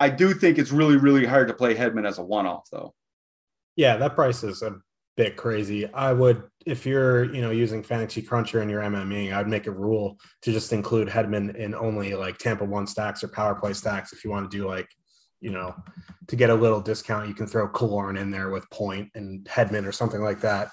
[0.00, 2.94] I do think it's really, really hard to play Hedman as a one off, though.
[3.76, 4.76] Yeah, that price is a
[5.16, 5.92] bit crazy.
[5.92, 9.72] I would, if you're, you know, using Fantasy Cruncher in your MME, I'd make a
[9.72, 14.12] rule to just include Hedman in only like Tampa one stacks or power play stacks.
[14.12, 14.88] If you want to do like,
[15.40, 15.74] you know,
[16.28, 19.86] to get a little discount, you can throw Killorn in there with Point and Hedman
[19.86, 20.70] or something like that.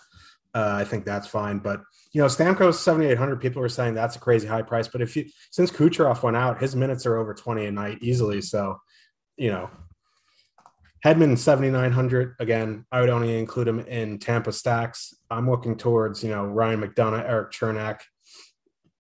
[0.54, 1.60] Uh, I think that's fine.
[1.60, 1.82] But
[2.14, 4.88] you know, Stamkos 7,800 people are saying that's a crazy high price.
[4.88, 8.42] But if you since Kucherov went out, his minutes are over 20 a night easily.
[8.42, 8.80] So
[9.38, 9.70] you know,
[11.06, 12.36] Hedman 7,900.
[12.40, 15.14] Again, I would only include him in Tampa stacks.
[15.30, 18.00] I'm looking towards, you know, Ryan McDonagh, Eric Cernak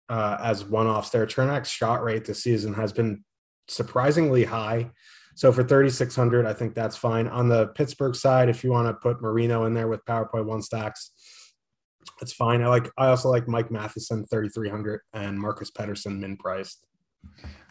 [0.09, 1.25] uh, as one offs there.
[1.25, 3.23] Cernak's shot rate this season has been
[3.67, 4.91] surprisingly high.
[5.35, 7.27] So for 3,600, I think that's fine.
[7.27, 10.61] On the Pittsburgh side, if you want to put Marino in there with PowerPoint one
[10.61, 11.11] stacks,
[12.21, 12.61] it's fine.
[12.61, 12.89] I like.
[12.97, 16.85] I also like Mike Matheson 3,300 and Marcus Pettersson, min priced.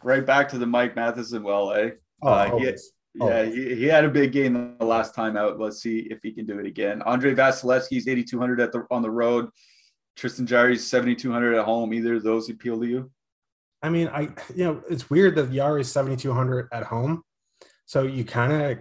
[0.02, 1.90] Right back to the Mike Matheson well, eh?
[2.22, 2.72] Oh, uh, he,
[3.14, 5.58] yeah, he, he, had a big game the last time out.
[5.58, 7.02] Let's see if he can do it again.
[7.06, 9.50] Andrei Vasilevskiy's 8,200 at the on the road.
[10.16, 11.92] Tristan Jarry's 7,200 at home.
[11.92, 13.10] Either of those appeal to you?
[13.84, 14.22] I mean, I
[14.54, 17.22] you know it's weird that Jarry is seventy two hundred at home,
[17.84, 18.78] so you kind of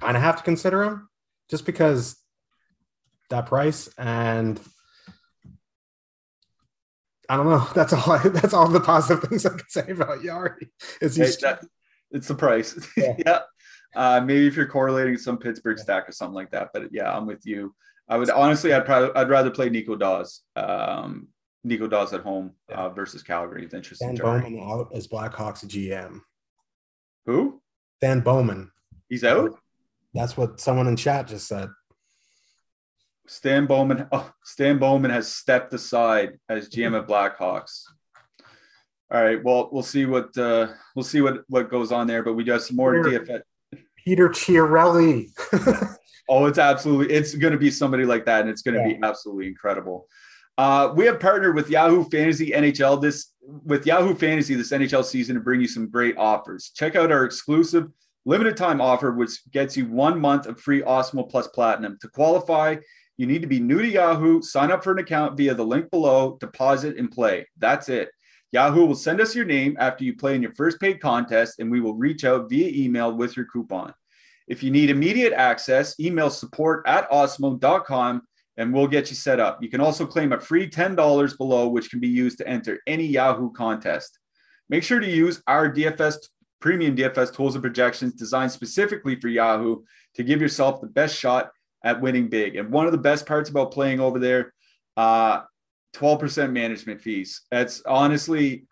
[0.00, 1.08] kind of have to consider him
[1.50, 2.16] just because
[3.30, 4.60] that price and
[7.28, 7.66] I don't know.
[7.74, 8.12] That's all.
[8.12, 10.70] I, that's all the positive things I can say about Jarry.
[11.00, 11.64] Is Hey, he's that-
[12.12, 12.78] it's the price.
[12.96, 13.14] Yeah.
[13.24, 13.38] Yeah.
[13.94, 16.70] Uh, maybe if you're correlating some Pittsburgh stack or something like that.
[16.72, 17.74] But yeah, I'm with you.
[18.08, 21.28] I would honestly, I'd probably, I'd rather play Nico Daws, um,
[21.62, 26.20] Nico Daws at home uh, versus Calgary than Tristan Dan Bowman out as Blackhawks GM.
[27.26, 27.60] Who?
[28.00, 28.70] Dan Bowman.
[29.08, 29.58] He's out.
[30.14, 31.68] That's what someone in chat just said.
[33.26, 34.08] Stan Bowman.
[34.12, 37.84] Oh, Stan Bowman has stepped aside as GM at Blackhawks.
[39.12, 39.42] All right.
[39.42, 42.22] Well, we'll see what uh, we'll see what what goes on there.
[42.22, 43.20] But we got some more Sure.
[43.20, 43.42] DFS.
[44.04, 45.28] Peter Chiarelli.
[46.28, 48.98] Oh, it's absolutely it's going to be somebody like that, and it's going to be
[49.04, 50.06] absolutely incredible.
[50.56, 55.34] Uh, we have partnered with Yahoo Fantasy NHL this with Yahoo Fantasy this NHL season
[55.34, 56.70] to bring you some great offers.
[56.74, 57.88] Check out our exclusive
[58.24, 61.98] limited time offer, which gets you one month of free Awesemo Plus Platinum.
[62.00, 62.76] To qualify,
[63.16, 65.90] you need to be new to Yahoo, sign up for an account via the link
[65.90, 67.46] below, deposit and play.
[67.58, 68.10] That's it.
[68.52, 71.70] Yahoo will send us your name after you play in your first paid contest, and
[71.70, 73.92] we will reach out via email with your coupon.
[74.46, 78.22] If you need immediate access, email support at awesemo.com
[78.58, 79.62] and we'll get you set up.
[79.62, 83.06] You can also claim a free $10 below, which can be used to enter any
[83.06, 84.18] Yahoo contest.
[84.68, 86.16] Make sure to use our DFS
[86.60, 89.82] premium DFS tools and projections designed specifically for Yahoo
[90.14, 91.50] to give yourself the best shot
[91.84, 92.56] at winning big.
[92.56, 94.54] And one of the best parts about playing over there,
[94.96, 95.40] uh,
[95.94, 97.42] 12% management fees.
[97.50, 98.66] That's honestly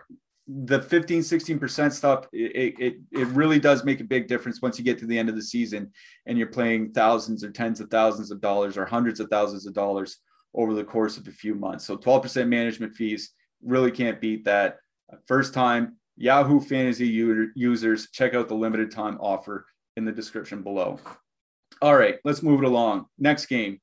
[0.49, 2.27] the 15, 16% stuff.
[2.33, 5.29] It, it, it really does make a big difference once you get to the end
[5.29, 5.93] of the season
[6.27, 9.75] and you're playing thousands or tens of thousands of dollars or hundreds of thousands of
[9.75, 10.19] dollars
[10.55, 11.85] over the course of a few months.
[11.85, 14.79] So 12% management fees really can't beat that.
[15.27, 19.65] First time Yahoo Fantasy users, check out the limited time offer
[19.97, 20.99] in the description below.
[21.81, 23.07] All right, let's move it along.
[23.19, 23.81] Next game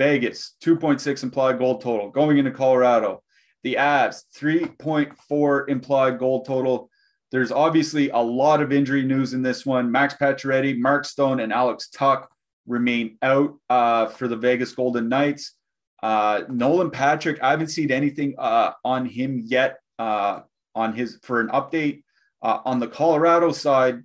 [0.00, 3.22] Vegas, 2.6 implied goal total going into Colorado.
[3.64, 6.88] The Avs, 3.4 implied goal total.
[7.30, 9.92] There's obviously a lot of injury news in this one.
[9.92, 12.26] Max Pacioretty, Mark Stone, and Alex Tuch
[12.66, 15.52] remain out uh, for the Vegas Golden Knights.
[16.02, 20.40] Uh, Nolan Patrick, I haven't seen anything uh, on him yet uh,
[20.74, 22.04] on his for an update.
[22.40, 24.02] Uh, on the Colorado side,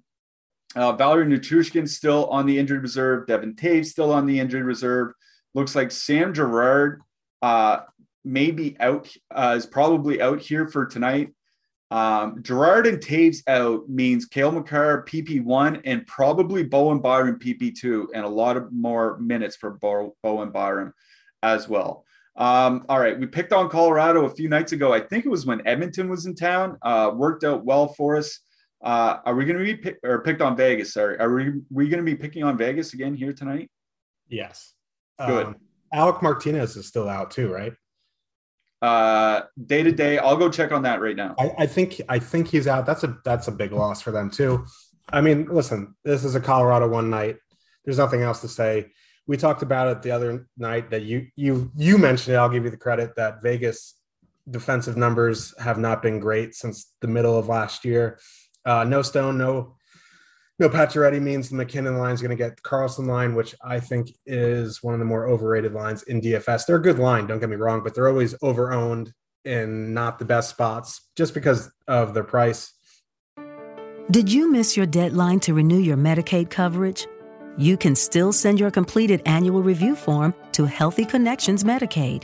[0.76, 3.28] uh, Valeri Nichushkin still on the injured reserve.
[3.28, 5.14] Devon Toews still on the injured reserve.
[5.56, 7.02] Looks like Sam Girard
[7.42, 7.80] uh,
[8.26, 11.34] may be out, uh, is probably out here for tonight.
[11.92, 18.26] Um, Girard and Toews out means Cale Makar PP1 and probably Bowen Byram PP2 and
[18.26, 20.94] a lot of more minutes for Bo- Bowen Byram
[21.42, 22.04] as well.
[22.36, 24.92] Um, all right, we picked on Colorado a few nights ago.
[24.92, 26.78] I think it was when Edmonton was in town.
[26.82, 28.40] Uh, worked out well for us.
[28.84, 30.94] Uh, are we going to be pick, or picked on Vegas?
[30.94, 33.72] Sorry, are we we going to be picking on Vegas again here tonight?
[34.28, 34.75] Yes.
[35.20, 35.48] Good.
[35.48, 35.56] Um,
[35.94, 37.74] Alec Martinez is still out too, right?
[38.82, 41.36] Uh, day to day, I'll go check on that right now.
[41.40, 42.86] I, I think I think he's out.
[42.86, 44.66] That's a that's a big loss for them too.
[45.12, 47.38] I mean, listen, this is a Colorado one night.
[47.84, 48.92] There's nothing else to say.
[49.28, 52.38] We talked about it the other night that you you you mentioned it.
[52.38, 53.96] I'll give you the credit that Vegas
[54.50, 58.20] defensive numbers have not been great since the middle of last year.
[58.66, 59.78] Uh, no Stone, no
[60.58, 64.16] no Pacioretty means the MacKinnon line is going to get Karlsson line, which I think
[64.26, 66.66] is one of the more overrated lines in DFS.
[66.66, 69.12] They're a good line, don't get me wrong, but they're always overowned
[69.44, 72.74] in not the best spots just because of their price.
[74.12, 77.08] Did you miss your deadline to renew your Medicaid coverage?
[77.58, 82.24] You can still send your completed annual review form to Healthy Connections Medicaid.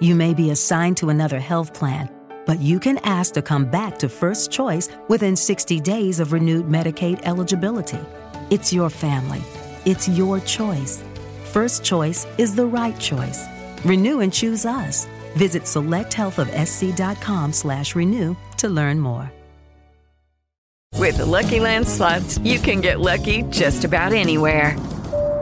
[0.00, 2.10] You may be assigned to another health plan,
[2.46, 6.66] but you can ask to come back to First Choice within 60 days of renewed
[6.66, 8.00] Medicaid eligibility.
[8.50, 9.42] It's your family.
[9.84, 11.02] It's your choice.
[11.44, 13.46] First Choice is the right choice.
[13.84, 15.06] Renew and choose us.
[15.36, 19.30] Visit selecthealthofsc.com slash renew to learn more.
[20.98, 24.76] With the Lucky Land slots, you can get lucky just about anywhere.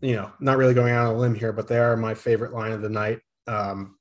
[0.00, 2.52] You know, not really going out on a limb here, but they are my favorite
[2.52, 3.20] line of the night.
[3.46, 3.96] Um,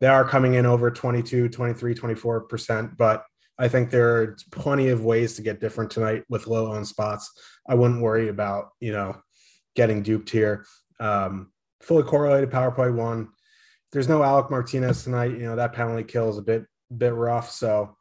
[0.00, 3.24] they are coming in over 22, 23, 24%, but
[3.58, 7.30] I think there are plenty of ways to get different tonight with low owned spots.
[7.68, 9.16] I wouldn't worry about, you know,
[9.76, 10.66] getting duped here.
[10.98, 13.28] Um, fully correlated power play one.
[13.92, 15.32] There's no Alec Martinez tonight.
[15.32, 16.64] You know, that penalty kill is a bit,
[16.96, 17.50] bit rough.
[17.50, 17.96] So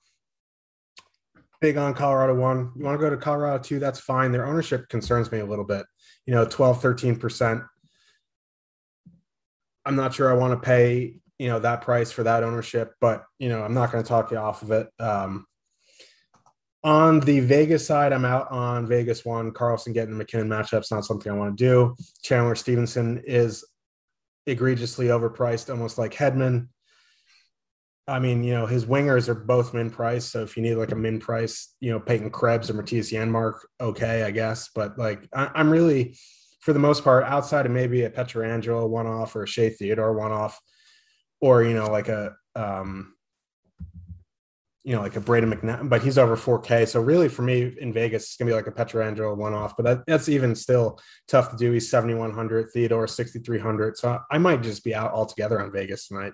[1.61, 2.71] big on Colorado one.
[2.75, 4.31] You want to go to Colorado two, that's fine.
[4.31, 5.85] Their ownership concerns me a little bit.
[6.25, 7.67] You know, 12, 13%.
[9.85, 13.25] I'm not sure I want to pay you know that price for that ownership but
[13.39, 14.87] you know i'm not going to talk you off of it.
[14.99, 15.45] Um,
[16.83, 19.51] on the vegas side i'm out on vegas one.
[19.51, 21.95] Karlsson getting the MacKinnon matchup's not something i want to do.
[22.23, 23.65] Chandler Stephenson is
[24.45, 26.67] egregiously overpriced almost like hedman
[28.07, 30.91] i mean you know his wingers are both min price so if you need like
[30.91, 35.27] a min price you know peyton krebs or Mattias Janmark okay i guess but like
[35.33, 36.17] I, i'm really
[36.59, 40.59] for the most part outside of maybe a pietrangelo one-off or a shea theodore one-off
[41.41, 43.13] or you know like a um
[44.83, 46.87] you know like a Brayden McNabb, but he's over 4K.
[46.87, 49.83] So really for me in Vegas, it's gonna be like a Pietrangelo one off, but
[49.85, 51.71] that, that's even still tough to do.
[51.71, 53.97] He's 7100, Theodore 6300.
[53.97, 56.33] So I might just be out altogether on Vegas tonight.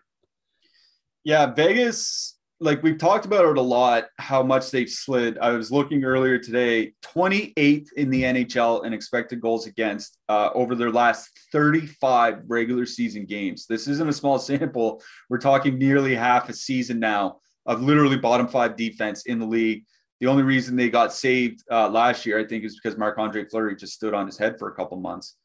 [1.23, 5.37] Yeah, Vegas like we've talked about it a lot how much they've slid.
[5.37, 10.75] I was looking earlier today, 28th in the NHL in expected goals against uh, over
[10.75, 13.65] their last 35 regular season games.
[13.65, 15.01] This isn't a small sample.
[15.29, 19.85] We're talking nearly half a season now of literally bottom five defense in the league.
[20.19, 23.45] The only reason they got saved uh, last year, I think, is because Marc Andre
[23.45, 25.37] Fleury just stood on his head for a couple months.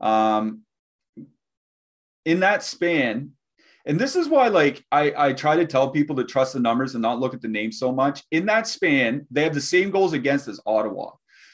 [0.00, 0.62] Um,
[2.24, 3.32] in that span,
[3.84, 6.94] and this is why, like, I, I try to tell people to trust the numbers
[6.94, 8.22] and not look at the names so much.
[8.30, 11.10] In that span, they have the same goals against as Ottawa.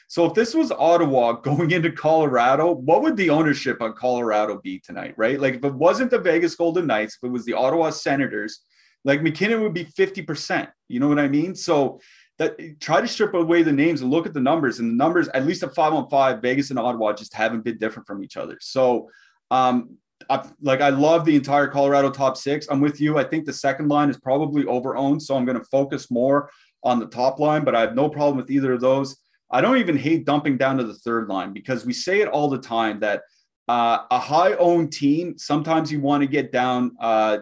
[0.07, 4.79] So if this was Ottawa going into Colorado, what would the ownership on Colorado be
[4.79, 5.39] tonight, right?
[5.39, 8.61] Like if it wasn't the Vegas Golden Knights, if it was the Ottawa Senators,
[9.05, 10.67] like MacKinnon would be 50%.
[10.87, 11.55] You know what I mean?
[11.55, 11.99] So
[12.37, 14.79] that try to strip away the names and look at the numbers.
[14.79, 17.77] And the numbers, at least at five on five, Vegas and Ottawa just haven't been
[17.77, 18.57] different from each other.
[18.61, 19.09] So
[19.51, 19.97] um,
[20.29, 22.67] I, like I love the entire Colorado top six.
[22.69, 23.17] I'm with you.
[23.17, 26.49] I think the second line is probably overowned, so I'm going to focus more
[26.83, 27.63] on the top line.
[27.63, 29.17] But I have no problem with either of those.
[29.51, 32.49] I don't even hate dumping down to the third line because we say it all
[32.49, 33.23] the time that
[33.67, 37.39] uh, a high owned team sometimes you want to get down uh,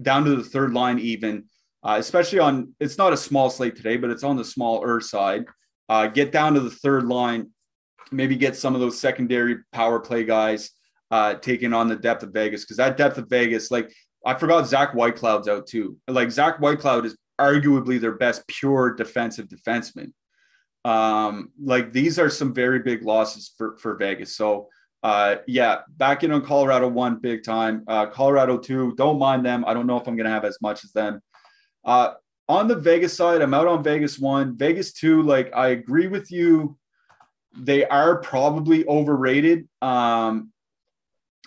[0.00, 1.44] down to the third line even,
[1.82, 5.44] uh, especially on it's not a small slate today, but it's on the smaller side.
[5.88, 7.50] Uh, get down to the third line,
[8.10, 10.70] maybe get some of those secondary power play guys
[11.10, 13.92] uh, taking on the depth of Vegas because that depth of Vegas, like
[14.24, 15.96] I forgot Zach Whitecloud's out too.
[16.06, 20.12] Like Zach Whitecloud is arguably their best pure defensive defenseman.
[20.84, 24.36] Um, like these are some very big losses for for Vegas.
[24.36, 24.68] So
[25.02, 27.84] uh, yeah, back in on Colorado one big time.
[27.86, 29.64] Uh, Colorado two, don't mind them.
[29.66, 31.20] I don't know if I'm gonna have as much as them.
[31.84, 32.14] Uh,
[32.48, 34.56] on the Vegas side, I'm out on Vegas one.
[34.56, 36.76] Vegas two, like I agree with you.
[37.56, 39.68] They are probably overrated.
[39.82, 40.52] Um,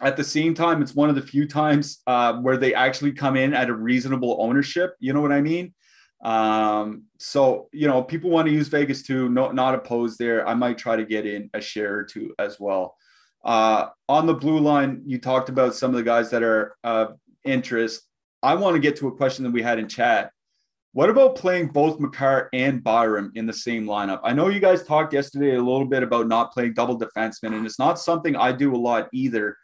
[0.02, 3.38] at the same time, it's one of the few times uh, where they actually come
[3.38, 4.96] in at a reasonable ownership.
[5.00, 5.74] You know what I mean?
[6.24, 9.30] Um, so you know, people want to use Vegas two.
[9.30, 10.48] No, not opposed there.
[10.48, 12.96] I might try to get in a share or two as well.
[13.44, 17.18] Uh, on the blue line, you talked about some of the guys that are of
[17.44, 18.04] interest.
[18.44, 20.32] I want to get to a question that we had in chat.
[20.94, 24.20] What about playing both Makar and Byram in the same lineup?
[24.24, 27.66] I know you guys talked yesterday a little bit about not playing double defensemen, and
[27.66, 29.58] it's not something I do a lot either.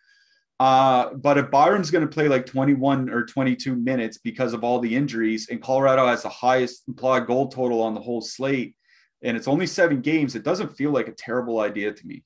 [0.59, 4.79] Uh, but if Byram's going to play like 21 or 22 minutes because of all
[4.79, 8.75] the injuries, and Colorado has the highest implied goal total on the whole slate,
[9.21, 12.23] and it's only seven games, it doesn't feel like a terrible idea to me.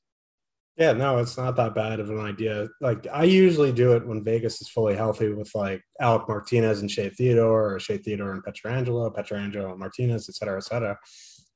[0.77, 2.67] Yeah, no, it's not that bad of an idea.
[2.79, 6.89] Like I usually do it when Vegas is fully healthy with like Alec Martinez and
[6.89, 10.97] Shea Theodore or Shea Theodore and Pietrangelo, Pietrangelo and Martinez, et cetera, et cetera.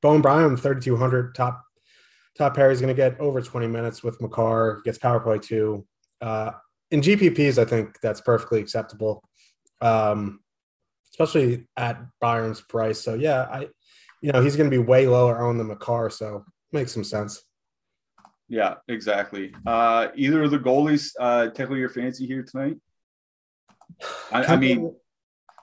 [0.01, 1.63] Bowen Byram, 3,200 top
[2.37, 2.69] top pair.
[2.69, 5.87] He's going to get over 20 minutes with Makar, gets power play too.
[6.21, 6.51] Uh,
[6.91, 9.23] in GPPs, I think that's perfectly acceptable,
[9.81, 10.39] um,
[11.11, 13.01] especially at Byram's price.
[13.01, 13.67] So yeah, I,
[14.21, 17.43] you know, he's going to be way lower on than Makar, so makes some sense.
[18.47, 19.53] Yeah, exactly.
[19.65, 22.77] Uh, either of the goalies uh, tickle your fancy here tonight?
[24.31, 24.93] I, I mean,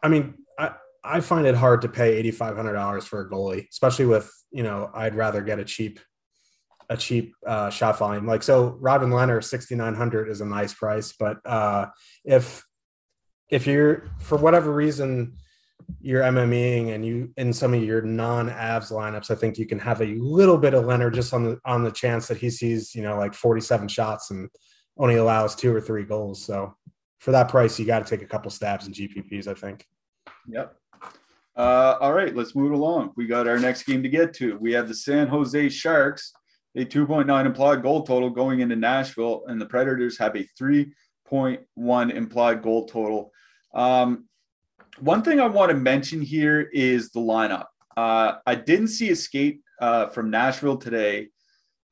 [0.02, 0.72] I mean, I,
[1.04, 4.32] I find it hard to pay eighty five hundred dollars for a goalie, especially with
[4.50, 6.00] you know I'd rather get a cheap
[6.92, 8.26] a cheap uh, shot volume.
[8.26, 11.86] Like so, Robin Lehner sixty nine hundred is a nice price, but uh,
[12.24, 12.64] if
[13.48, 15.36] if you're for whatever reason
[16.00, 20.00] you're MMEing and you in some of your non-Avs lineups, I think you can have
[20.00, 23.02] a little bit of Leonard just on the on the chance that he sees you
[23.02, 24.48] know like forty seven shots and
[24.98, 26.44] only allows two or three goals.
[26.44, 26.76] So
[27.18, 29.48] for that price, you got to take a couple stabs in GPPs.
[29.48, 29.86] I think.
[30.48, 30.76] Yep.
[31.54, 33.12] Uh, all right, let's move along.
[33.14, 34.56] We got our next game to get to.
[34.58, 36.32] We have the San Jose Sharks,
[36.74, 42.62] a 2.9 implied goal total going into Nashville, and the Predators have a 3.1 implied
[42.62, 43.30] goal total.
[43.74, 44.26] Um,
[44.98, 47.66] one thing I want to mention here is the lineup.
[47.96, 51.28] Uh, I didn't see a skate uh, from Nashville today.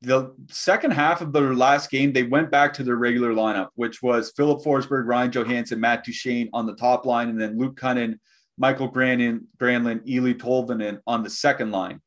[0.03, 4.01] The second half of their last game, they went back to their regular lineup, which
[4.01, 8.17] was Philip Forsberg, Ryan Johansen, Matt Duchene on the top line, and then Luke Kunin,
[8.57, 12.01] Mikael Granlund, Granlund Eeli Tolvanen on the second line.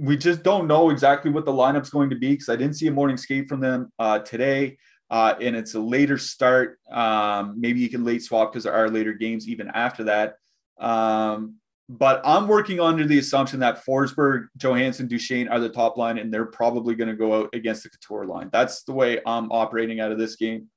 [0.00, 2.86] We just don't know exactly what the lineup's going to be because I didn't see
[2.86, 4.78] a morning skate from them uh, today.
[5.10, 6.78] Uh, and it's a later start.
[6.90, 10.36] Um, maybe you can late swap because there are later games even after that.
[10.78, 11.56] Um,
[11.88, 16.32] but I'm working under the assumption that Forsberg, Johansen, Duchene are the top line, and
[16.32, 18.48] they're probably going to go out against the Couture line.
[18.52, 20.68] That's the way I'm operating out of this game.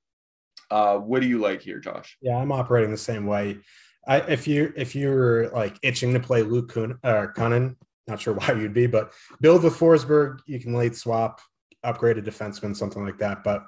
[0.71, 2.17] Uh, what do you like here, Josh?
[2.19, 3.59] Yeah, I'm operating the same way.
[4.07, 7.75] I, if you if you're like itching to play Luke Kuhn, uh, Kunin,
[8.07, 10.39] not sure why you'd be, but build with Forsberg.
[10.45, 11.41] You can late swap,
[11.83, 13.43] upgrade a defenseman, something like that.
[13.43, 13.65] But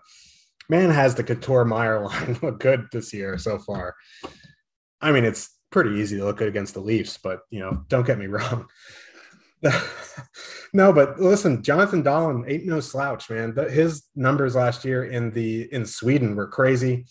[0.70, 3.96] man, has the Couture Meier line look good this year so far?
[5.02, 8.08] I mean, it's pretty easy to look good against the Leafs, but you know, don't
[8.08, 8.68] get me wrong.
[10.74, 13.56] no, but listen, Jonathan Dahlen ain't no slouch, man.
[13.56, 17.06] His numbers last year in the in Sweden were crazy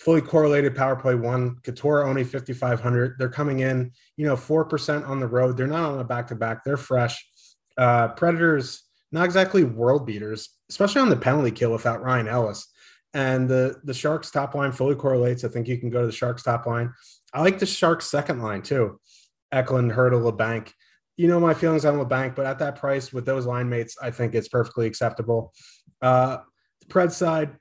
[0.00, 1.58] fully correlated power play one.
[1.62, 3.16] Couture only 5,500.
[3.18, 5.58] They're coming in, you know, 4% on the road.
[5.58, 6.64] They're not on a back to back.
[6.64, 7.22] They're fresh.
[7.76, 8.82] Uh, Predators,
[9.12, 12.66] not exactly world beaters, especially on the penalty kill without Ryan Ellis.
[13.12, 15.44] And the, the Sharks top line fully correlates.
[15.44, 16.94] I think you can go to the Sharks top line.
[17.34, 18.98] I like the Sharks second line too.
[19.52, 20.70] Eklund, Hertl, Labanc.
[21.18, 24.10] You know my feelings on Labanc, but at that price with those line mates, I
[24.10, 25.52] think it's perfectly acceptable.
[26.00, 26.38] Uh,
[26.80, 27.56] the Pred side,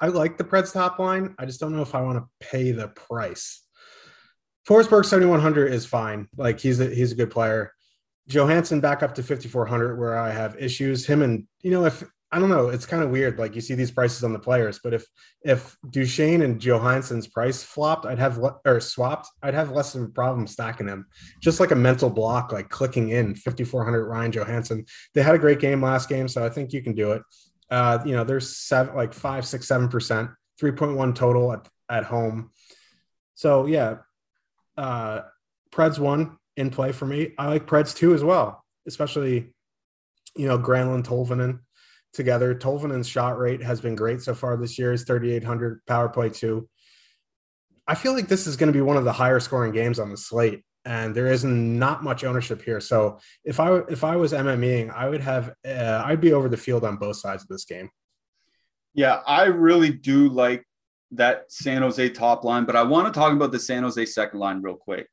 [0.00, 1.34] I like the Preds top line.
[1.38, 3.62] I just don't know if I want to pay the price.
[4.68, 6.28] Forsberg 7100 is fine.
[6.36, 7.72] Like he's a he's a good player.
[8.28, 11.06] Johansen back up to 5400 where I have issues.
[11.06, 13.38] Him and you know if I don't know, it's kind of weird.
[13.38, 15.06] Like you see these prices on the players, but if
[15.42, 20.02] if Duchene and Johansen's price flopped, I'd have le- or swapped, I'd have less of
[20.02, 21.06] a problem stacking them.
[21.40, 24.88] Just like a mental block, like clicking in 5400 Ryan Johansen.
[25.14, 27.22] They had a great game last game, so I think you can do it.
[27.70, 32.50] Uh, you know, there's seven, like five, six, seven percent, 3.1 total at, at home.
[33.34, 33.98] So yeah,
[34.76, 35.22] uh,
[35.72, 37.32] Preds one in play for me.
[37.38, 39.54] I like Preds two as well, especially,
[40.36, 41.60] you know, Granlund, Tolvanen
[42.12, 42.54] together.
[42.54, 44.92] Tolvanen's shot rate has been great so far this year.
[44.92, 46.68] Is 3,800 power play two.
[47.86, 50.10] I feel like this is going to be one of the higher scoring games on
[50.10, 52.80] the slate and there is not much ownership here.
[52.80, 56.56] So if I if I was MMEing, I would have uh, I'd be over the
[56.56, 57.90] field on both sides of this game.
[58.94, 60.64] Yeah, I really do like
[61.10, 64.38] that San Jose top line, but I want to talk about the San Jose second
[64.38, 65.08] line real quick.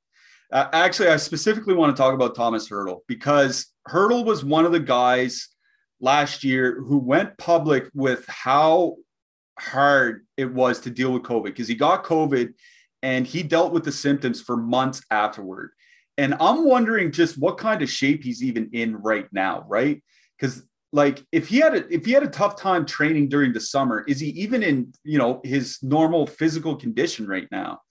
[0.51, 4.71] Uh, actually, I specifically want to talk about Tomas Hertl because Hertl was one of
[4.71, 5.49] the guys
[5.99, 8.97] last year who went public with how
[9.59, 12.53] hard it was to deal with COVID because he got COVID
[13.03, 15.71] and he dealt with the symptoms for months afterward.
[16.17, 20.01] And I'm wondering just what kind of shape he's even in right now, right?
[20.39, 23.59] Because like if he had a if he had a tough time training during the
[23.59, 27.81] summer, is he even in you know his normal physical condition right now?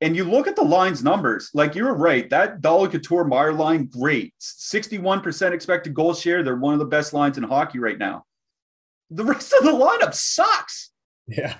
[0.00, 3.86] And you look at the line's numbers, like you're right, that Dahlen Couture Meier line,
[3.86, 4.34] great.
[4.40, 6.42] 61% expected goal share.
[6.42, 8.24] They're one of the best lines in hockey right now.
[9.10, 10.90] The rest of the lineup sucks.
[11.28, 11.54] Yeah.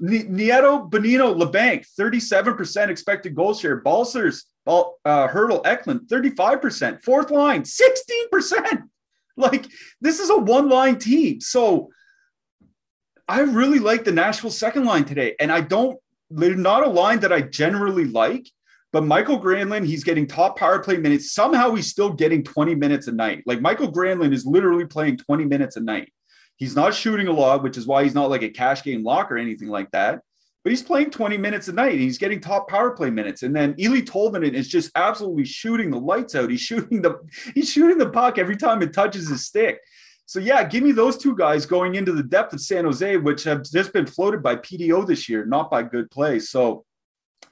[0.00, 3.76] Nieto, Bonino, Labanc, 37% expected goal share.
[3.76, 7.02] Balcers, uh, Hertl, Eklund, 35%.
[7.02, 8.82] Fourth line, 16%.
[9.38, 9.66] Like,
[10.00, 11.42] this is a one line team.
[11.42, 11.90] So
[13.28, 15.36] I really like the Nashville second line today.
[15.38, 15.98] And I don't,
[16.30, 18.48] they're not a line that I generally like.
[18.92, 21.34] But Mikael Granlund, he's getting top power play minutes.
[21.34, 23.42] Somehow he's still getting 20 minutes a night.
[23.44, 26.10] Like Mikael Granlund is literally playing 20 minutes a night.
[26.56, 29.30] He's not shooting a lot, which is why he's not like a cash game lock
[29.30, 30.20] or anything like that.
[30.64, 31.98] But he's playing 20 minutes a night.
[31.98, 33.44] He's getting top power play minutes.
[33.44, 36.50] And then Eeli Tolvanen is just absolutely shooting the lights out.
[36.50, 37.20] He's shooting the
[37.54, 39.78] he's shooting the puck every time it touches his stick.
[40.24, 43.44] So yeah, give me those two guys going into the depth of San Jose, which
[43.44, 46.40] have just been floated by PDO this year, not by good play.
[46.40, 46.84] So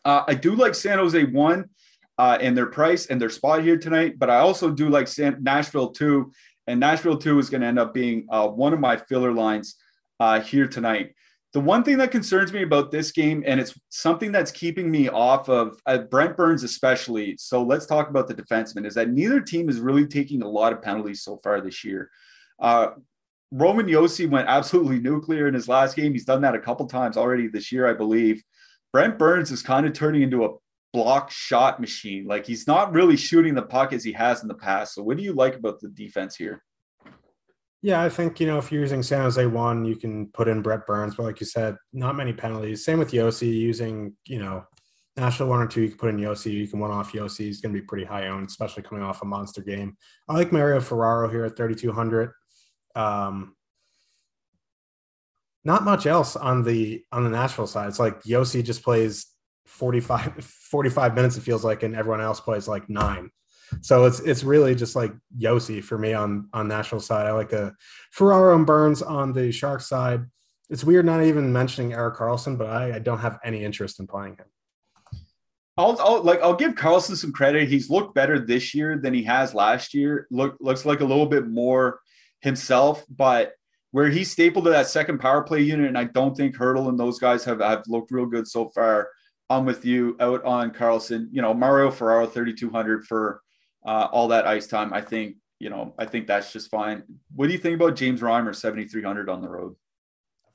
[0.04, 1.70] uh, I do like San Jose one
[2.18, 5.38] uh, and their price and their spot here tonight, but I also do like San-
[5.40, 6.32] Nashville two
[6.66, 9.76] and Nashville 2 is going to end up being uh, one of my filler lines
[10.20, 11.14] uh, here tonight.
[11.52, 15.08] The one thing that concerns me about this game, and it's something that's keeping me
[15.08, 17.36] off of uh, Brent Burns, especially.
[17.36, 20.72] So let's talk about the defenseman, is that neither team is really taking a lot
[20.72, 22.10] of penalties so far this year.
[22.60, 22.88] Uh,
[23.52, 26.12] Roman Josi went absolutely nuclear in his last game.
[26.12, 28.42] He's done that a couple times already this year, I believe.
[28.92, 30.54] Brent Burns is kind of turning into a
[30.94, 32.24] block shot machine.
[32.24, 34.94] Like he's not really shooting the puck as he has in the past.
[34.94, 36.62] So what do you like about the defense here?
[37.82, 40.62] Yeah, I think you know if you're using San Jose one, you can put in
[40.62, 42.82] Brent Burns, but like you said, not many penalties.
[42.82, 44.64] Same with Josi using you know
[45.18, 45.82] Nashville one or two.
[45.82, 47.40] You can put in Josi, you can one off Josi.
[47.40, 49.98] He's going to be pretty high owned, especially coming off a monster game.
[50.28, 52.30] I like Mario Ferraro here at 3200.
[52.94, 53.54] Um,
[55.64, 57.88] not much else on the on the Nashville side.
[57.88, 59.33] It's like Josi just plays
[59.66, 61.36] 45, 45 minutes.
[61.36, 63.30] It feels like, and everyone else plays like nine.
[63.80, 67.26] So it's it's really just like Josi for me on on Nashville side.
[67.26, 67.74] I like a
[68.12, 70.24] Ferraro and Burns on the Shark side.
[70.70, 74.06] It's weird not even mentioning Erik Karlsson, but I, I don't have any interest in
[74.06, 74.46] playing him.
[75.76, 77.68] I'll, I'll, like I'll give Carlson some credit.
[77.68, 80.26] He's looked better this year than he has last year.
[80.30, 82.00] Look looks like a little bit more
[82.40, 83.54] himself, but
[83.90, 86.98] where he's stapled to that second power play unit, and I don't think Hertl and
[86.98, 89.08] those guys have, have looked real good so far.
[89.50, 91.28] I'm with you out on Karlsson.
[91.30, 93.42] You know, Mario Ferraro 3200 for
[93.84, 94.92] uh, all that ice time.
[94.92, 97.02] I think, you know, I think that's just fine.
[97.34, 99.76] What do you think about James Reimer 7,300 on the road?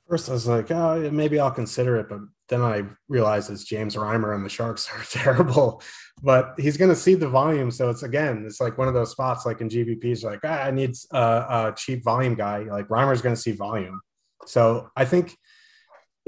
[0.08, 2.18] First, I was like, oh, maybe I'll consider it, but
[2.48, 5.82] then I realized it's James Reimer and the Sharks are terrible.
[6.22, 9.12] But he's going to see the volume, so it's again, it's like one of those
[9.12, 12.64] spots, like in GPPs, like ah, I need a, a cheap volume guy.
[12.64, 14.00] Like Reimer's going to see volume,
[14.44, 15.38] so I think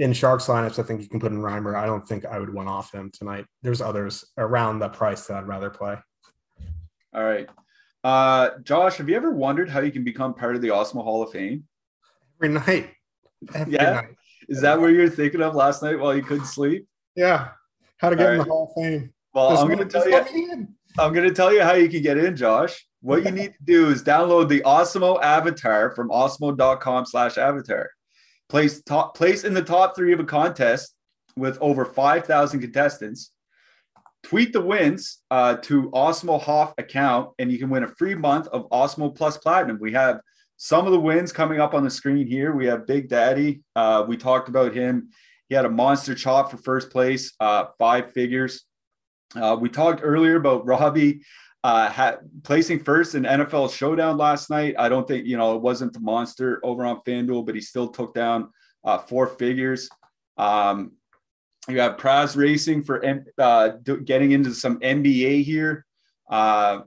[0.03, 1.76] in Sharks lineups, I think you can put in Reimer.
[1.76, 3.46] I don't think I would one off him tonight.
[3.62, 5.96] There's others around the price that I'd rather play.
[7.14, 7.48] All right.
[8.03, 11.22] Uh, Josh, have you ever wondered how you can become part of the Awesemo Hall
[11.22, 11.64] of Fame?
[12.38, 12.90] Every night.
[13.55, 13.92] Every yeah.
[13.92, 14.09] Night.
[14.48, 16.88] Is that what you were thinking of last night while you couldn't sleep?
[17.14, 17.50] Yeah.
[17.98, 19.12] How to get All in the Hall of Fame.
[19.32, 20.66] Well, I'm going to tell you.
[20.98, 22.84] I'm going to tell you how you can get in, Josh.
[23.03, 27.88] What you need to do is download the Awesemo avatar from awesemo.com slash avatar.
[28.53, 30.94] Place top place in the top three of a contest
[31.36, 33.32] with over 5,000 contestants
[34.22, 38.48] tweet the wins uh, to Awesemo Hoff account, and you can win a free month
[38.48, 39.78] of Awesemo Plus Platinum.
[39.80, 40.20] We have
[40.59, 42.55] some of the wins coming up on the screen here.
[42.55, 43.62] We have Big Daddy.
[43.74, 45.09] Uh, we talked about him.
[45.48, 48.66] He had a monster chop for first place, uh, five figures.
[49.34, 51.22] Uh, we talked earlier about Robbie
[51.64, 54.74] uh, placing first in NFL Showdown last night.
[54.78, 57.88] I don't think, you know, it wasn't the monster over on FanDuel, but he still
[57.88, 58.50] took down
[58.84, 59.88] uh, four figures.
[60.36, 60.92] Um,
[61.68, 63.04] you have Praz Racing for
[63.38, 63.68] uh,
[64.04, 65.86] getting into some NBA here.
[66.28, 66.80] Uh,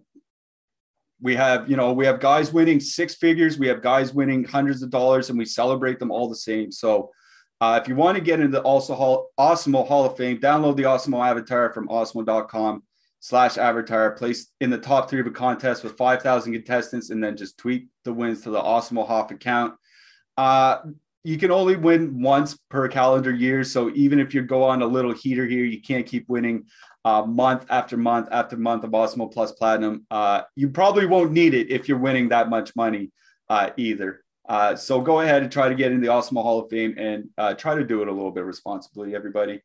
[1.21, 3.57] we have, you know, we have guys winning six figures.
[3.57, 6.73] We have guys winning hundreds of dollars, and we celebrate them all the same.
[6.73, 7.11] So,
[7.61, 10.75] uh, if you want to get into the also Hall, Awesemo Hall of Fame, download
[10.75, 12.83] the Awesemo Avatar from awesemo.com
[13.25, 14.11] slash avatar.
[14.11, 17.87] Place in the top three of a contest with 5,000 contestants, and then just tweet
[18.03, 19.73] the wins to the Awesemo Hoff account.
[20.37, 20.77] Uh,
[21.23, 23.63] you can only win once per calendar year.
[23.63, 26.65] So even if you go on a little heater here, you can't keep winning
[27.03, 30.05] uh, month after month after month of Awesemo Plus Platinum.
[30.11, 33.11] Uh, you probably won't need it if you're winning that much money
[33.49, 34.23] uh, either.
[34.47, 37.27] Uh, so go ahead and try to get in the Awesemo Hall of Fame and
[37.39, 39.63] uh, try to do it a little bit responsibly, everybody.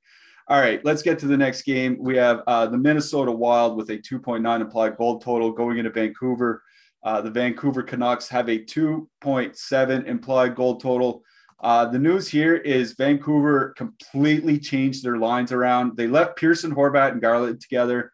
[0.50, 1.96] All right, let's get to the next game.
[2.00, 6.64] We have uh, the Minnesota Wild with a 2.9 implied goal total going into Vancouver.
[7.04, 11.22] the Vancouver Canucks have a 2.7 implied goal total.
[11.62, 15.96] Uh, the news here is Vancouver completely changed their lines around.
[15.96, 18.10] They left Pearson, Horvat, and Garland together,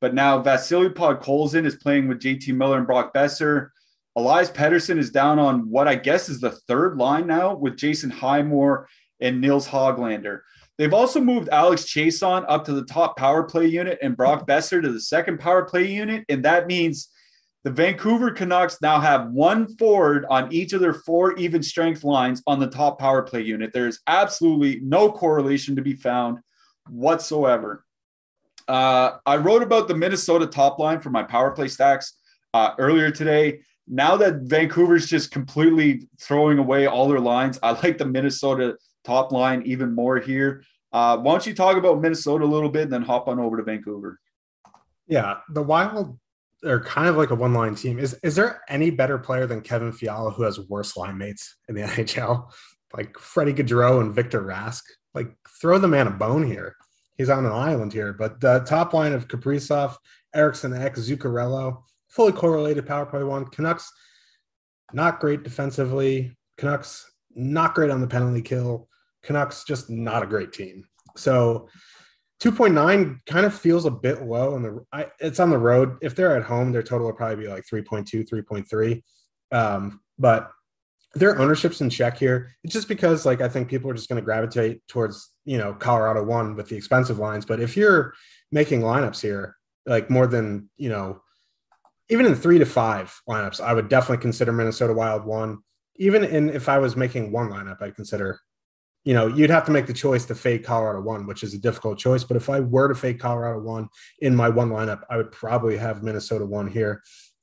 [0.00, 3.68] but now Vasily Podkolzin is playing with JT Miller and Brock Boeser.
[4.16, 8.10] Elias Pettersson is down on what I guess is the third line now with Jason
[8.10, 8.88] Highmore
[9.20, 10.40] and Nils Hoglander.
[10.78, 14.82] They've also moved Alex Chiasson up to the top power play unit and Brock Boeser
[14.82, 16.24] to the second power play unit.
[16.28, 17.08] And that means
[17.64, 22.42] the Vancouver Canucks now have one forward on each of their four even strength lines
[22.46, 23.72] on the top power play unit.
[23.72, 26.38] There's absolutely no correlation to be found
[26.88, 27.84] whatsoever.
[28.68, 32.14] Uh, I wrote about the Minnesota top line for my power play stacks
[32.52, 33.60] uh, earlier today.
[33.88, 38.76] Now that Vancouver's just completely throwing away all their lines, I like the Minnesota
[39.06, 40.64] top line even more here.
[40.92, 43.56] Uh, why don't you talk about Minnesota a little bit and then hop on over
[43.56, 44.18] to Vancouver?
[45.06, 46.18] Yeah, the Wild
[46.62, 47.98] they're kind of like a one line team.
[47.98, 51.74] Is is there any better player than Kevin Fiala who has worse line mates in
[51.74, 52.50] the NHL?
[52.92, 54.82] Like Freddie Gaudreau and Victor Rask.
[55.14, 56.76] Like throw the man a bone here.
[57.16, 58.12] He's on an island here.
[58.12, 59.96] But the top line of Kaprizov,
[60.34, 63.46] Eriksson Ek, Zuccarello, fully correlated power play one.
[63.46, 63.90] Canucks
[64.92, 66.36] not great defensively.
[66.58, 68.88] Canucks not great on the penalty kill.
[69.26, 70.84] Canucks just not a great team.
[71.16, 71.68] So
[72.42, 76.14] 2.9 kind of feels a bit low and the I, it's on the road if
[76.14, 79.02] they're at home their total will probably be like 3.2 3.3
[79.52, 80.50] um, but
[81.14, 84.20] their ownership's in check here it's just because like i think people are just going
[84.20, 88.12] to gravitate towards you know colorado one with the expensive lines but if you're
[88.52, 89.56] making lineups here,
[89.86, 91.20] like more than you know,
[92.08, 95.58] even in three to five lineups, I would definitely consider Minnesota Wild one.
[95.96, 98.40] Even in if I was making one lineup, I'd consider.
[99.06, 101.58] You know, you'd have to make the choice to fade Colorado one, which is a
[101.58, 102.24] difficult choice.
[102.24, 103.88] But if I were to fade Colorado one
[104.18, 107.02] in my one lineup, I would probably have Minnesota one here.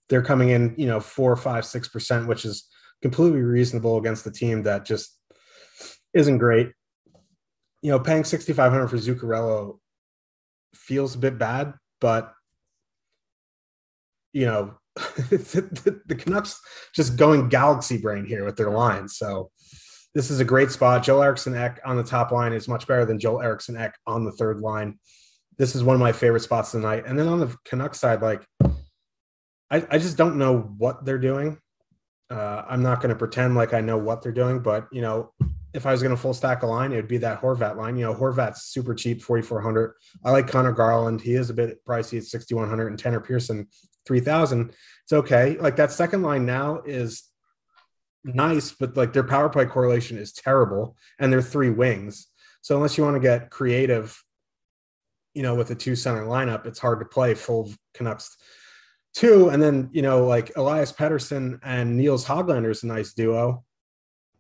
[0.10, 2.68] They're coming in, you know, four, five, six percent, which is
[3.02, 5.18] completely reasonable against the team that just
[6.14, 6.74] isn't great.
[7.82, 9.80] You know, paying 6,500 for Zuccarello
[10.76, 12.34] feels a bit bad, but
[14.34, 16.60] you know, the, the, Canucks
[16.94, 19.18] just going galaxy brain here with their lines.
[19.18, 19.50] So
[20.14, 21.04] this is a great spot.
[21.04, 24.24] Joel Eriksson Ek on the top line is much better than Joel Eriksson Ek on
[24.24, 25.00] the third line.
[25.58, 27.04] This is one of my favorite spots tonight.
[27.08, 28.46] And then on the Canucks side, like
[29.72, 31.58] I, I just don't know what they're doing.
[32.30, 35.32] Uh, I'm not going to pretend like I know what they're doing, but you know,
[35.74, 37.98] if I was going to full stack a line, it would be that Horvat line.
[37.98, 39.94] You know, Horvat's super cheap, 4,400.
[40.24, 41.22] I like Connor Garland.
[41.22, 43.68] He is a bit pricey at 6,100 and Tanner Pearson,
[44.06, 44.70] 3,000.
[45.04, 45.58] It's okay.
[45.58, 47.24] Like that second line now is
[48.24, 52.28] nice, but like their power play correlation is terrible and they're three wings.
[52.62, 54.22] So unless you want to get creative,
[55.34, 58.38] you know, with a two center lineup, it's hard to play full Canucks
[59.14, 59.50] two.
[59.50, 63.64] And then, you know, like Elias Pettersson and Nils Hoglander is a nice duo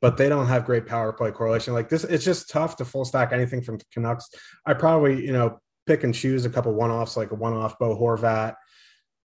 [0.03, 1.73] but they don't have great power play correlation.
[1.73, 4.27] Like this, it's just tough to full stack anything from Canucks.
[4.65, 7.79] I probably, you know, pick and choose a couple one offs, like a one off
[7.79, 8.55] Bo Horvat,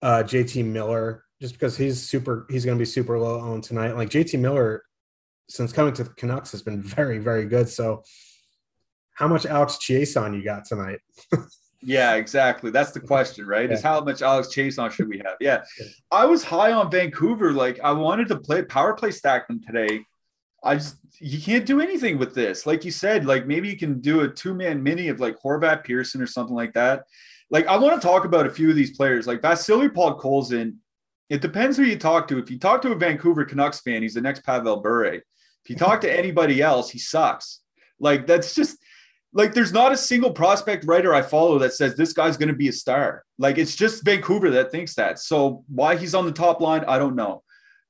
[0.02, 3.98] uh, JT Miller, just because he's super, he's going to be super low owned tonight.
[3.98, 4.84] Like JT Miller,
[5.50, 7.68] since coming to the Canucks, has been very, very good.
[7.68, 8.04] So,
[9.14, 11.00] how much Alex Chiasson you got tonight?
[11.84, 12.70] Yeah, exactly.
[12.70, 13.68] That's the question, right?
[13.68, 13.76] Yeah.
[13.76, 15.38] Is how much Alex Chiasson should we have?
[15.39, 15.64] Yeah.
[16.12, 17.52] I was high on Vancouver.
[17.52, 20.06] Like I wanted to play power play stack them today.
[20.64, 22.66] I just you can't do anything with this.
[22.68, 25.84] Like you said, like maybe you can do a two man mini of like Horvat
[25.84, 27.06] Pearson or something like that.
[27.50, 30.76] Like I want to talk about a few of these players, like Vasily Podkolzin.
[31.32, 32.39] It depends who you talk to.
[32.39, 35.13] If you talk to a Vancouver Canucks fan, he's the next Pavel Bure.
[35.13, 35.23] If
[35.69, 37.61] you talk to anybody else, he sucks.
[38.01, 38.77] Like that's just
[39.32, 42.55] like there's not a single prospect writer I follow that says this guy's going to
[42.55, 43.23] be a star.
[43.38, 45.19] Like it's just Vancouver that thinks that.
[45.19, 47.43] So why he's on the top line, I don't know.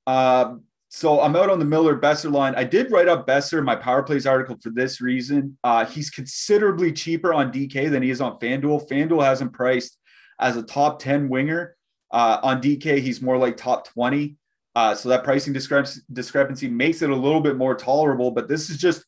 [0.05, 2.53] Um, so I'm out on the Miller Boeser line.
[2.55, 5.57] I did write up Boeser in my Power Plays article for this reason.
[5.63, 8.87] Uh, he's considerably cheaper on DK than he is on FanDuel.
[8.87, 9.97] FanDuel has him priced
[10.39, 11.75] as a top 10 winger.
[12.11, 14.35] Uh, on DK, he's more like top 20.
[14.75, 18.31] Uh, so that pricing discrepancy, discrepancy makes it a little bit more tolerable.
[18.31, 19.03] But this is just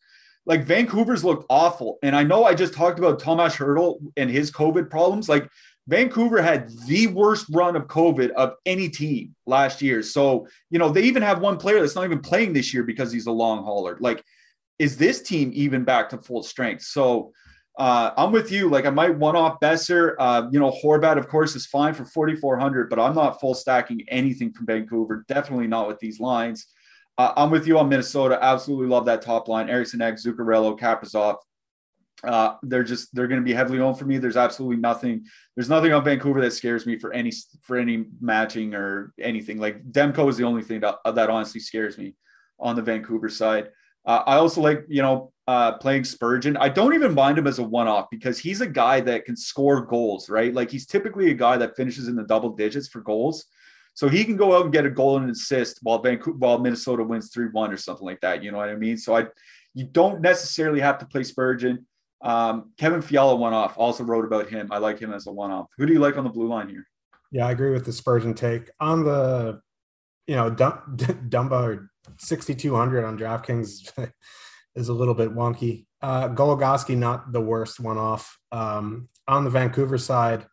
[0.45, 1.99] like Vancouver's looked awful.
[2.03, 5.29] And I know I just talked about Tomas Hertl and his COVID problems.
[5.29, 5.49] Like
[5.87, 10.01] Vancouver had the worst run of COVID of any team last year.
[10.01, 13.11] So, you know, they even have one player that's not even playing this year because
[13.11, 13.97] he's a long hauler.
[13.99, 14.23] Like,
[14.79, 16.83] is this team even back to full strength?
[16.83, 17.31] So,
[17.77, 18.69] uh, I'm with you.
[18.69, 20.15] Like, I might one off Boeser.
[20.19, 24.03] Uh, you know, Horvat, of course, is fine for 4,400, but I'm not full stacking
[24.09, 25.25] anything from Vancouver.
[25.27, 26.67] Definitely not with these lines.
[27.17, 28.39] Uh, I'm with you on Minnesota.
[28.41, 29.69] Absolutely love that top line.
[29.69, 31.37] Eriksson Ek, Zuccarello, Kaprizov,
[32.23, 34.17] uh, they're just they're going to be heavily owned for me.
[34.17, 35.25] There's absolutely nothing.
[35.55, 39.57] There's nothing on Vancouver that scares me for any for any matching or anything.
[39.57, 42.15] Like Demko is the only thing that that honestly scares me
[42.59, 43.69] on the Vancouver side.
[44.05, 46.57] Uh, I also like you know uh, playing Spurgeon.
[46.57, 49.35] I don't even mind him as a one off because he's a guy that can
[49.35, 50.29] score goals.
[50.29, 53.45] Right, like he's typically a guy that finishes in the double digits for goals.
[53.95, 57.03] So he can go out and get a goal and assist while Vancouver, while Minnesota
[57.03, 58.43] wins three one or something like that.
[58.43, 58.97] You know what I mean?
[58.97, 59.27] So I,
[59.73, 61.85] you don't necessarily have to play Spurgeon.
[62.21, 63.77] Um, Kevin Fiala one off.
[63.77, 64.69] Also wrote about him.
[64.71, 65.67] I like him as a one off.
[65.77, 66.87] Who do you like on the blue line here?
[67.31, 69.59] Yeah, I agree with the Spurgeon take on the,
[70.27, 71.87] you know, Dumba
[72.17, 74.11] 6200 on DraftKings
[74.75, 75.85] is a little bit wonky.
[76.01, 78.37] Uh, Goligoski, not the worst one off.
[78.51, 80.45] Um, on the Vancouver side,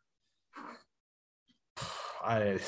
[2.22, 2.58] I,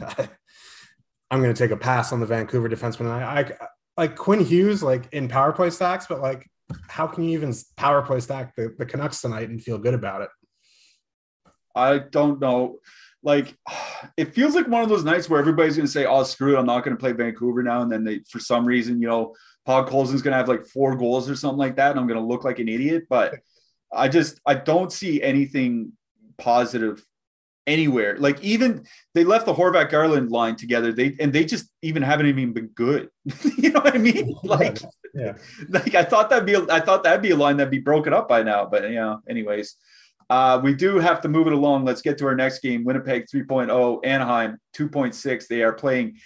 [0.00, 0.28] I
[1.30, 3.10] I'm going to take a pass on the Vancouver defenseman.
[3.10, 3.52] I, I
[3.98, 6.46] like Quinn Hughes, like in power play stacks, but like
[6.88, 10.22] how can you even power play stack the, the Canucks tonight and feel good about
[10.22, 10.28] it?
[11.74, 12.78] I don't know.
[13.22, 13.56] Like,
[14.16, 16.58] it feels like one of those nights where everybody's going to say, "Oh, screw it,
[16.58, 19.34] I'm not going to play Vancouver now," and then they, for some reason, you know,
[19.68, 22.26] Podkolzin's going to have like four goals or something like that, and I'm going to
[22.26, 23.04] look like an idiot.
[23.10, 23.34] But
[23.92, 25.92] I just, I don't see anything
[26.38, 27.04] positive
[27.68, 28.16] anywhere.
[28.18, 30.92] Like even they left the Horvat Garland line together.
[30.92, 33.10] They and they just even haven't even been good.
[33.58, 34.34] you know what I mean?
[34.42, 34.80] Like,
[35.14, 35.34] yeah.
[35.68, 38.28] like I thought that'd be I thought that'd be a line that'd be broken up
[38.28, 38.66] by now.
[38.66, 39.76] But you know, anyways.
[40.30, 41.86] Uh, we do have to move it along.
[41.86, 42.84] Let's get to our next game.
[42.84, 45.46] Winnipeg 3.0, Anaheim 2.6.
[45.46, 46.18] They are playing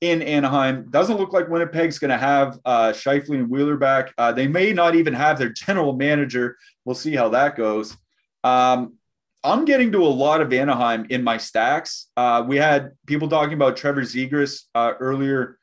[0.00, 0.90] in Anaheim.
[0.90, 4.12] Doesn't look like Winnipeg's going to have uh, Scheifele and Wheeler back.
[4.18, 6.56] Uh, they may not even have their general manager.
[6.84, 7.96] We'll see how that goes.
[8.44, 8.94] Um,
[9.42, 12.08] I'm getting to a lot of Anaheim in my stacks.
[12.16, 15.58] Uh, we had people talking about Trevor Zegras uh, earlier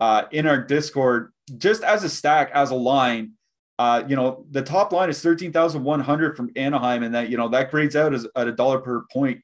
[0.00, 3.32] uh, in our Discord, just as a stack, as a line.
[3.78, 7.70] Uh, you know, the top line is 13,100 from Anaheim, and that, you know, that
[7.70, 9.40] grades out as at a dollar per point.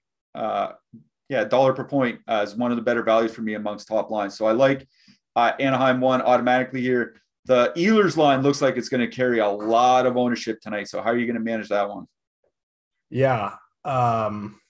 [1.31, 4.11] Uh, yeah, dollar per point is one of the better values for me amongst top
[4.11, 4.37] lines.
[4.37, 4.87] So I like
[5.37, 7.17] uh, Anaheim one automatically here.
[7.45, 10.89] The Ehlers line looks like it's going to carry a lot of ownership tonight.
[10.89, 12.07] So how are you going to manage that one?
[13.11, 13.55] Yeah.
[13.85, 14.61] Um,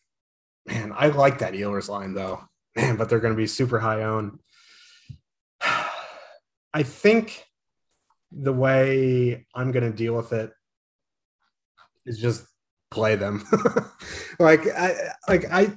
[0.66, 2.40] man, I like that Ehlers line though.
[2.76, 4.38] Man, but they're going to be super high owned.
[5.60, 7.44] I think
[8.30, 10.52] the way I'm going to deal with it
[12.06, 12.46] is just
[12.90, 13.44] play them.
[14.38, 14.94] like I
[15.28, 15.72] like I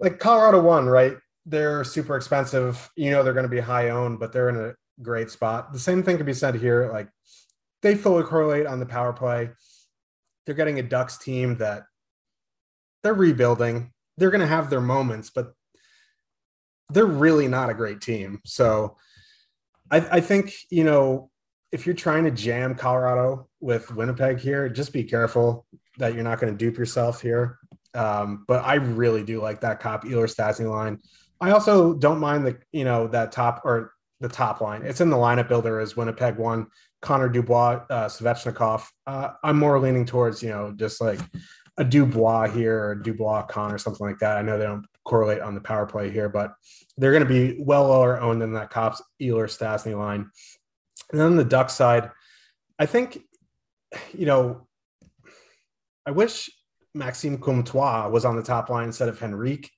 [0.00, 1.16] like Colorado one, right?
[1.46, 2.90] They're super expensive.
[2.96, 5.72] You know they're going to be high owned, but they're in a great spot.
[5.72, 6.90] The same thing can be said here.
[6.92, 7.08] Like
[7.82, 9.50] they fully correlate on the power play.
[10.44, 11.84] They're getting a Ducks team that
[13.02, 13.92] they're rebuilding.
[14.16, 15.52] They're going to have their moments, but
[16.90, 18.40] they're really not a great team.
[18.44, 18.96] So
[19.90, 21.30] I, I think, you know,
[21.70, 25.66] if you're trying to jam Colorado with Winnipeg here, just be careful
[25.98, 27.58] that you're not going to dupe yourself here.
[27.94, 30.98] Um, but I really do like that Copp Ehlers Stastny line.
[31.40, 34.82] I also don't mind the, you know, that top or the top line.
[34.82, 36.66] It's in the lineup builder as Winnipeg one,
[37.00, 38.86] Connor Dubois, uh, Svechnikov.
[39.06, 41.20] Uh, I'm more leaning towards, you know, just like
[41.78, 44.36] a Dubois here or Dubois Con or something like that.
[44.36, 46.52] I know they don't correlate on the power play here, but
[46.96, 50.28] they're going to be well lower owned than that Cops Ehlers Stastny line.
[51.12, 52.10] And then the Duck side,
[52.78, 53.20] I think,
[54.12, 54.66] you know,
[56.04, 56.50] I wish
[56.94, 59.70] Maxime Comtois was on the top line instead of Henrique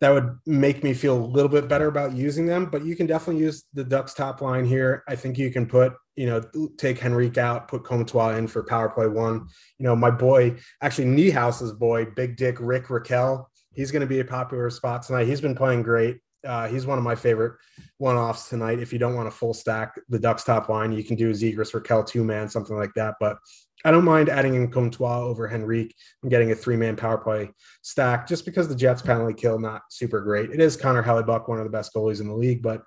[0.00, 2.66] that would make me feel a little bit better about using them.
[2.66, 5.02] But you can definitely use the Ducks top line here.
[5.08, 6.40] I think you can put, you know,
[6.76, 9.48] take Henrique out, put Comtois in for power play one.
[9.78, 14.20] You know, my boy, actually Niehouse's boy, Big Dick Rick Rakell, he's going to be
[14.20, 15.26] a popular spot tonight.
[15.26, 16.18] He's been playing great.
[16.46, 17.54] Uh, he's one of my favorite
[17.98, 18.78] one-offs tonight.
[18.78, 21.72] If you don't want a full stack, the Ducks top line, you can do Zegras
[21.72, 23.16] Rakell two man, something like that.
[23.18, 23.38] But
[23.84, 27.50] I don't mind adding in Comtois over Henrique and getting a three man power play
[27.82, 30.50] stack just because the Jets penalty kill not super great.
[30.50, 32.82] It is Connor Hellebuyck, one of the best goalies in the league, but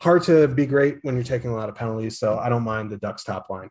[0.00, 2.18] hard to be great when you're taking a lot of penalties.
[2.18, 3.70] So I don't mind the Ducks top line.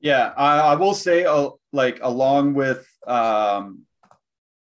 [0.00, 3.86] Yeah, I, I will say, uh, like along with um,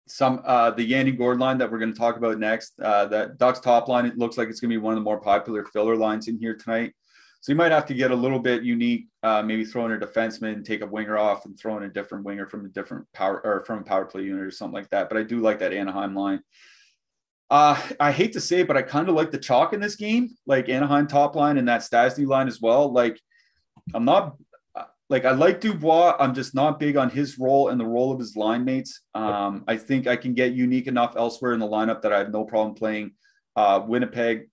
[0.07, 3.39] some uh, the Yanni Gourde line that we're going to talk about next, uh, that
[3.39, 5.65] Ducks top line, it looks like it's going to be one of the more popular
[5.65, 6.93] filler lines in here tonight.
[7.41, 9.99] So you might have to get a little bit unique, uh, maybe throw in a
[9.99, 13.41] defenseman, take a winger off, and throw in a different winger from a different power
[13.45, 15.09] or from a power play unit or something like that.
[15.09, 16.43] But I do like that Anaheim line.
[17.49, 19.97] Uh, I hate to say it, but I kind of like the chalk in this
[19.97, 22.93] game, like Anaheim top line and that Stastny line as well.
[22.93, 23.19] Like
[23.95, 24.37] I'm not
[25.09, 26.17] like I like Dubois.
[26.21, 29.01] I'm just not big on his role and the role of his line mates.
[29.15, 32.31] Um, I think I can get unique enough elsewhere in the lineup that I have
[32.31, 33.13] no problem playing
[33.57, 34.50] uh, Winnipeg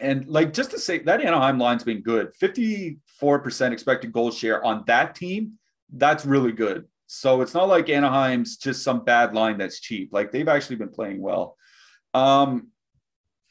[0.00, 2.32] and like just to say that Anaheim line's been good.
[2.40, 5.58] 54% expected goal share on that team.
[5.92, 6.86] That's really good.
[7.06, 10.10] So it's not like Anaheim's just some bad line that's cheap.
[10.12, 11.56] Like they've actually been playing well.
[12.14, 12.68] Um,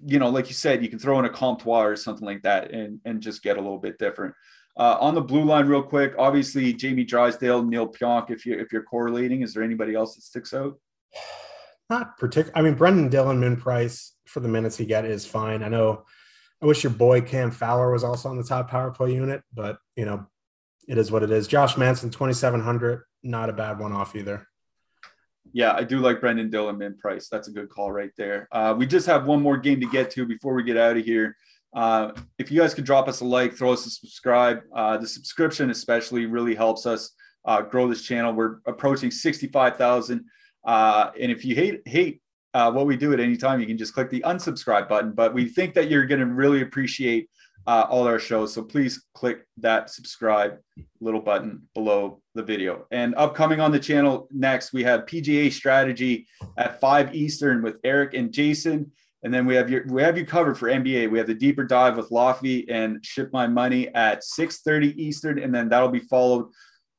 [0.05, 2.71] you know, like you said, you can throw in a Comtois or something like that
[2.71, 4.33] and, and just get a little bit different.
[4.77, 8.31] Uh, on the blue line, real quick, obviously Jamie Drysdale, Neil Pionk.
[8.31, 10.79] If you if you're correlating, is there anybody else that sticks out?
[11.89, 12.57] Not particular.
[12.57, 15.63] I mean, Brendan Dillon, min price for the minutes he get is fine.
[15.63, 16.05] I know
[16.61, 19.77] I wish your boy Cam Fowler was also on the top power play unit, but
[19.95, 20.25] you know,
[20.87, 21.47] it is what it is.
[21.47, 24.45] Josh Manson, 2,700, not a bad one off either.
[25.53, 27.27] Yeah, I do like Brendan Dillon min price.
[27.29, 28.47] That's a good call right there.
[28.51, 31.05] Uh, we just have one more game to get to before we get out of
[31.05, 31.35] here.
[31.73, 34.61] Uh, if you guys could drop us a like, throw us a subscribe.
[34.75, 37.11] Uh, the subscription especially really helps us
[37.45, 38.33] uh, grow this channel.
[38.33, 40.25] We're approaching 65,000.
[40.65, 42.21] Uh, and if you hate hate
[42.53, 45.11] uh, what we do at any time, you can just click the unsubscribe button.
[45.11, 47.29] But we think that you're going to really appreciate
[47.67, 48.53] uh, all our shows.
[48.53, 50.57] So please click that subscribe
[51.01, 52.85] little button below the video.
[52.91, 56.27] And upcoming on the channel next, we have PGA strategy
[56.57, 58.91] at 5 Eastern with Eric and Jason.
[59.23, 61.11] And then we have your we have you covered for NBA.
[61.11, 65.53] We have the deeper dive with Lofty and Ship My Money at 6:30 Eastern, and
[65.53, 66.45] then that'll be followed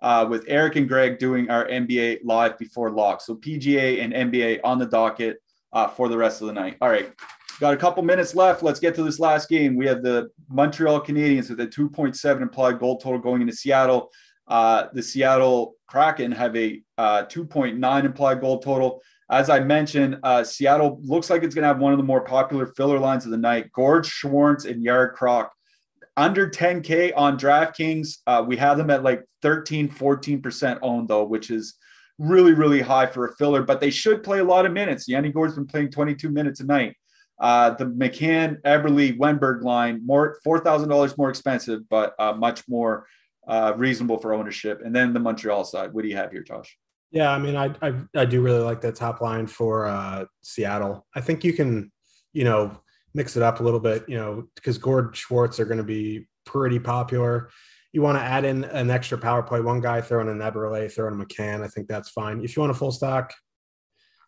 [0.03, 3.20] uh, with Eric and Greg doing our NBA live before lock.
[3.20, 5.38] So PGA and NBA on the docket
[5.72, 6.76] uh, for the rest of the night.
[6.80, 7.12] All right.
[7.61, 8.62] Got a couple minutes left.
[8.62, 9.76] Let's get to this last game.
[9.76, 14.11] We have the Montreal Canadiens with a 2.7 implied goal total going into Seattle.
[14.48, 19.03] Uh, the Seattle Kraken have a uh, 2.9 implied goal total.
[19.30, 22.24] As I mentioned, uh, Seattle looks like it's going to have one of the more
[22.24, 23.70] popular filler lines of the night.
[23.72, 25.53] Gourde, Schwartz, and Yarde Krok
[26.17, 28.19] under 10K on DraftKings.
[28.27, 31.75] Uh, we have them at like 13, 14% owned, though, which is
[32.19, 35.09] really, really high for a filler, but they should play a lot of minutes.
[35.09, 36.97] Yanni Gourde's been playing 22 minutes a night.
[37.41, 43.07] Uh, the McCann, Eberle, Wennberg line, more $4,000 more expensive, but uh, much more
[43.49, 44.83] uh, reasonable for ownership.
[44.85, 45.95] And then the Montreal side.
[45.95, 46.77] What do you have here, Josh?
[47.11, 51.07] Yeah, I mean, I I, I do really like the top line for uh, Seattle.
[51.15, 51.91] I think you can,
[52.33, 52.81] you know,
[53.15, 56.29] mix it up a little bit, you know, because Gourde Schwartz are going to be
[56.45, 57.51] pretty popular.
[57.93, 61.21] You want to add in an extra power play, one guy throwing a Eberle, throwing
[61.21, 61.63] a McCann.
[61.63, 62.45] I think that's fine.
[62.45, 63.33] If you want a full stock,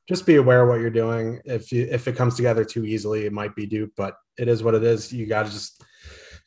[0.08, 1.40] just be aware of what you're doing.
[1.44, 4.62] If you if it comes together too easily, it might be duped, but it is
[4.62, 5.12] what it is.
[5.12, 5.80] You got to just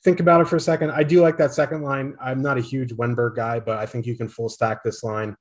[0.04, 0.92] think about it for a second.
[0.92, 2.16] I do like that second line.
[2.22, 5.38] I'm not a huge Wennberg guy, but I think you can full stack this line.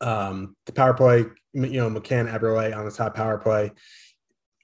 [0.00, 3.72] Um, the power play, you know, McCann Eberle on the top power play.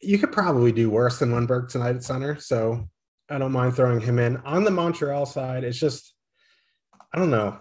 [0.05, 2.38] You could probably do worse than Wennberg tonight at center.
[2.38, 2.88] So
[3.30, 4.36] I don't mind throwing him in.
[4.38, 6.14] On the Montreal side, it's just,
[7.12, 7.59] I don't know.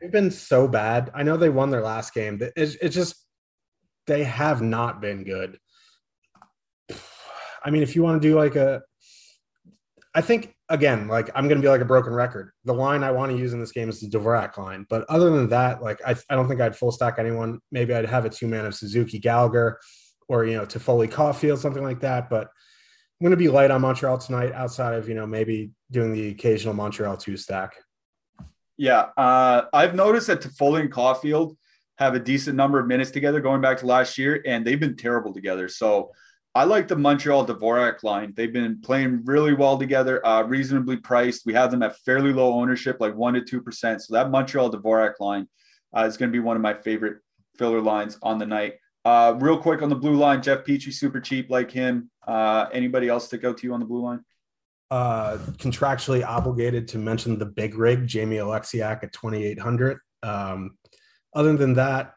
[0.00, 1.10] They've been so bad.
[1.14, 2.40] I know they won their last game.
[2.56, 3.16] It's, it's just
[4.06, 5.58] they have not been good.
[7.64, 8.82] I mean, if you want to do like a,
[10.14, 12.50] I think again, like I'm going to be like a broken record.
[12.64, 15.30] The line I want to use in this game is the Dvorak line, but other
[15.30, 17.60] than that, like I, I don't think I'd full stack anyone.
[17.70, 19.78] Maybe I'd have a two man of Suzuki Gallagher,
[20.32, 22.30] or you know Toffoli Caufield, something like that.
[22.30, 26.12] But I'm going to be light on Montreal tonight, outside of you know maybe doing
[26.12, 27.74] the occasional Montreal two stack.
[28.78, 31.56] Yeah, uh, I've noticed that Toffoli and Caufield
[31.98, 34.96] have a decent number of minutes together going back to last year, and they've been
[34.96, 35.68] terrible together.
[35.68, 36.10] So
[36.54, 38.32] I like the Montreal Dvorak line.
[38.34, 41.44] They've been playing really well together, uh, reasonably priced.
[41.44, 44.00] We have them at fairly low ownership, like one to two percent.
[44.00, 45.46] So that Montreal Dvorak line
[45.94, 47.18] uh, is going to be one of my favorite
[47.58, 48.74] filler lines on the night.
[49.04, 52.10] Uh, real quick on the blue line, Jeff Petry, super cheap, like him.
[52.26, 54.24] Uh, anybody else stick out to you on the blue line?
[54.90, 59.98] Uh, contractually obligated to mention the big rig, Jamie Oleksiak at 2,800.
[60.22, 60.76] Um,
[61.34, 62.14] other than that,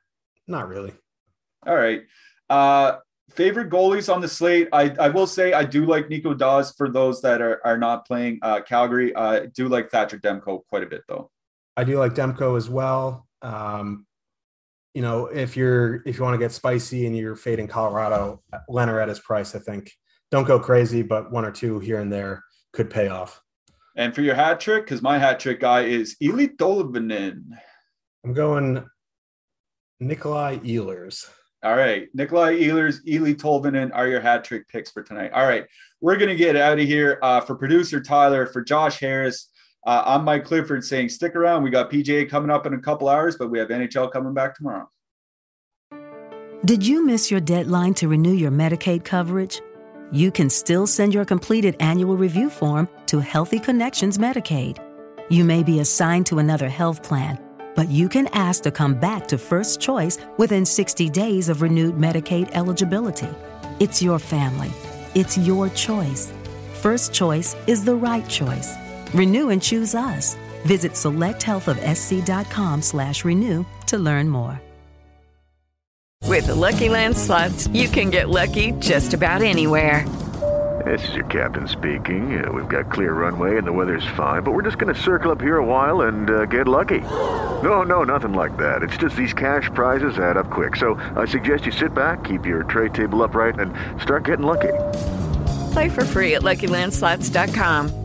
[0.47, 0.93] not really.
[1.65, 2.03] All right.
[2.49, 2.97] Uh,
[3.31, 4.67] favorite goalies on the slate.
[4.71, 8.05] I, I will say I do like Nico Daws for those that are, are not
[8.05, 9.15] playing uh, Calgary.
[9.15, 11.31] I do like Thatcher Demko quite a bit though.
[11.77, 13.27] I do like Demko as well.
[13.41, 14.04] Um,
[14.95, 19.01] you know, if you're if you want to get spicy and you're fading Colorado, Lehner
[19.01, 19.91] at his price, I think
[20.31, 23.41] don't go crazy, but one or two here and there could pay off.
[23.97, 27.43] And for your hat trick, because my hat trick guy is Eeli Tolvanen.
[28.23, 28.85] I'm going
[29.99, 31.29] Nikolai Ehlers.
[31.61, 32.07] All right.
[32.13, 35.31] Nikolai Ehlers, Eeli Tolvanen are your hat trick picks for tonight.
[35.33, 35.65] All right.
[35.99, 37.19] We're going to get out of here.
[37.21, 39.49] Uh, for producer Tyler, for Josh Harris,
[39.85, 41.63] uh, I'm Mike Clifford saying stick around.
[41.63, 44.55] We got PGA coming up in a couple hours, but we have NHL coming back
[44.55, 44.89] tomorrow.
[46.65, 49.61] Did you miss your deadline to renew your Medicaid coverage?
[50.11, 54.79] You can still send your completed annual review form to Healthy Connections Medicaid.
[55.29, 57.39] You may be assigned to another health plan
[57.75, 61.95] but you can ask to come back to First Choice within 60 days of renewed
[61.95, 63.27] Medicaid eligibility.
[63.79, 64.71] It's your family.
[65.13, 66.31] It's your choice.
[66.73, 68.73] First Choice is the right choice.
[69.15, 70.35] Renew and choose us.
[70.65, 74.61] Visit selecthealthofsc.com slash renew to learn more.
[76.23, 80.05] With the Lucky Land slots, you can get lucky just about anywhere.
[80.85, 82.43] This is your captain speaking.
[82.43, 85.31] Uh, we've got clear runway and the weather's fine, but we're just going to circle
[85.31, 87.01] up here a while and uh, get lucky.
[87.63, 88.83] No, no, nothing like that.
[88.83, 90.75] It's just these cash prizes add up quick.
[90.75, 94.73] So I suggest you sit back, keep your tray table upright, and start getting lucky.
[95.71, 98.04] Play for free at LuckyLandSlots.com.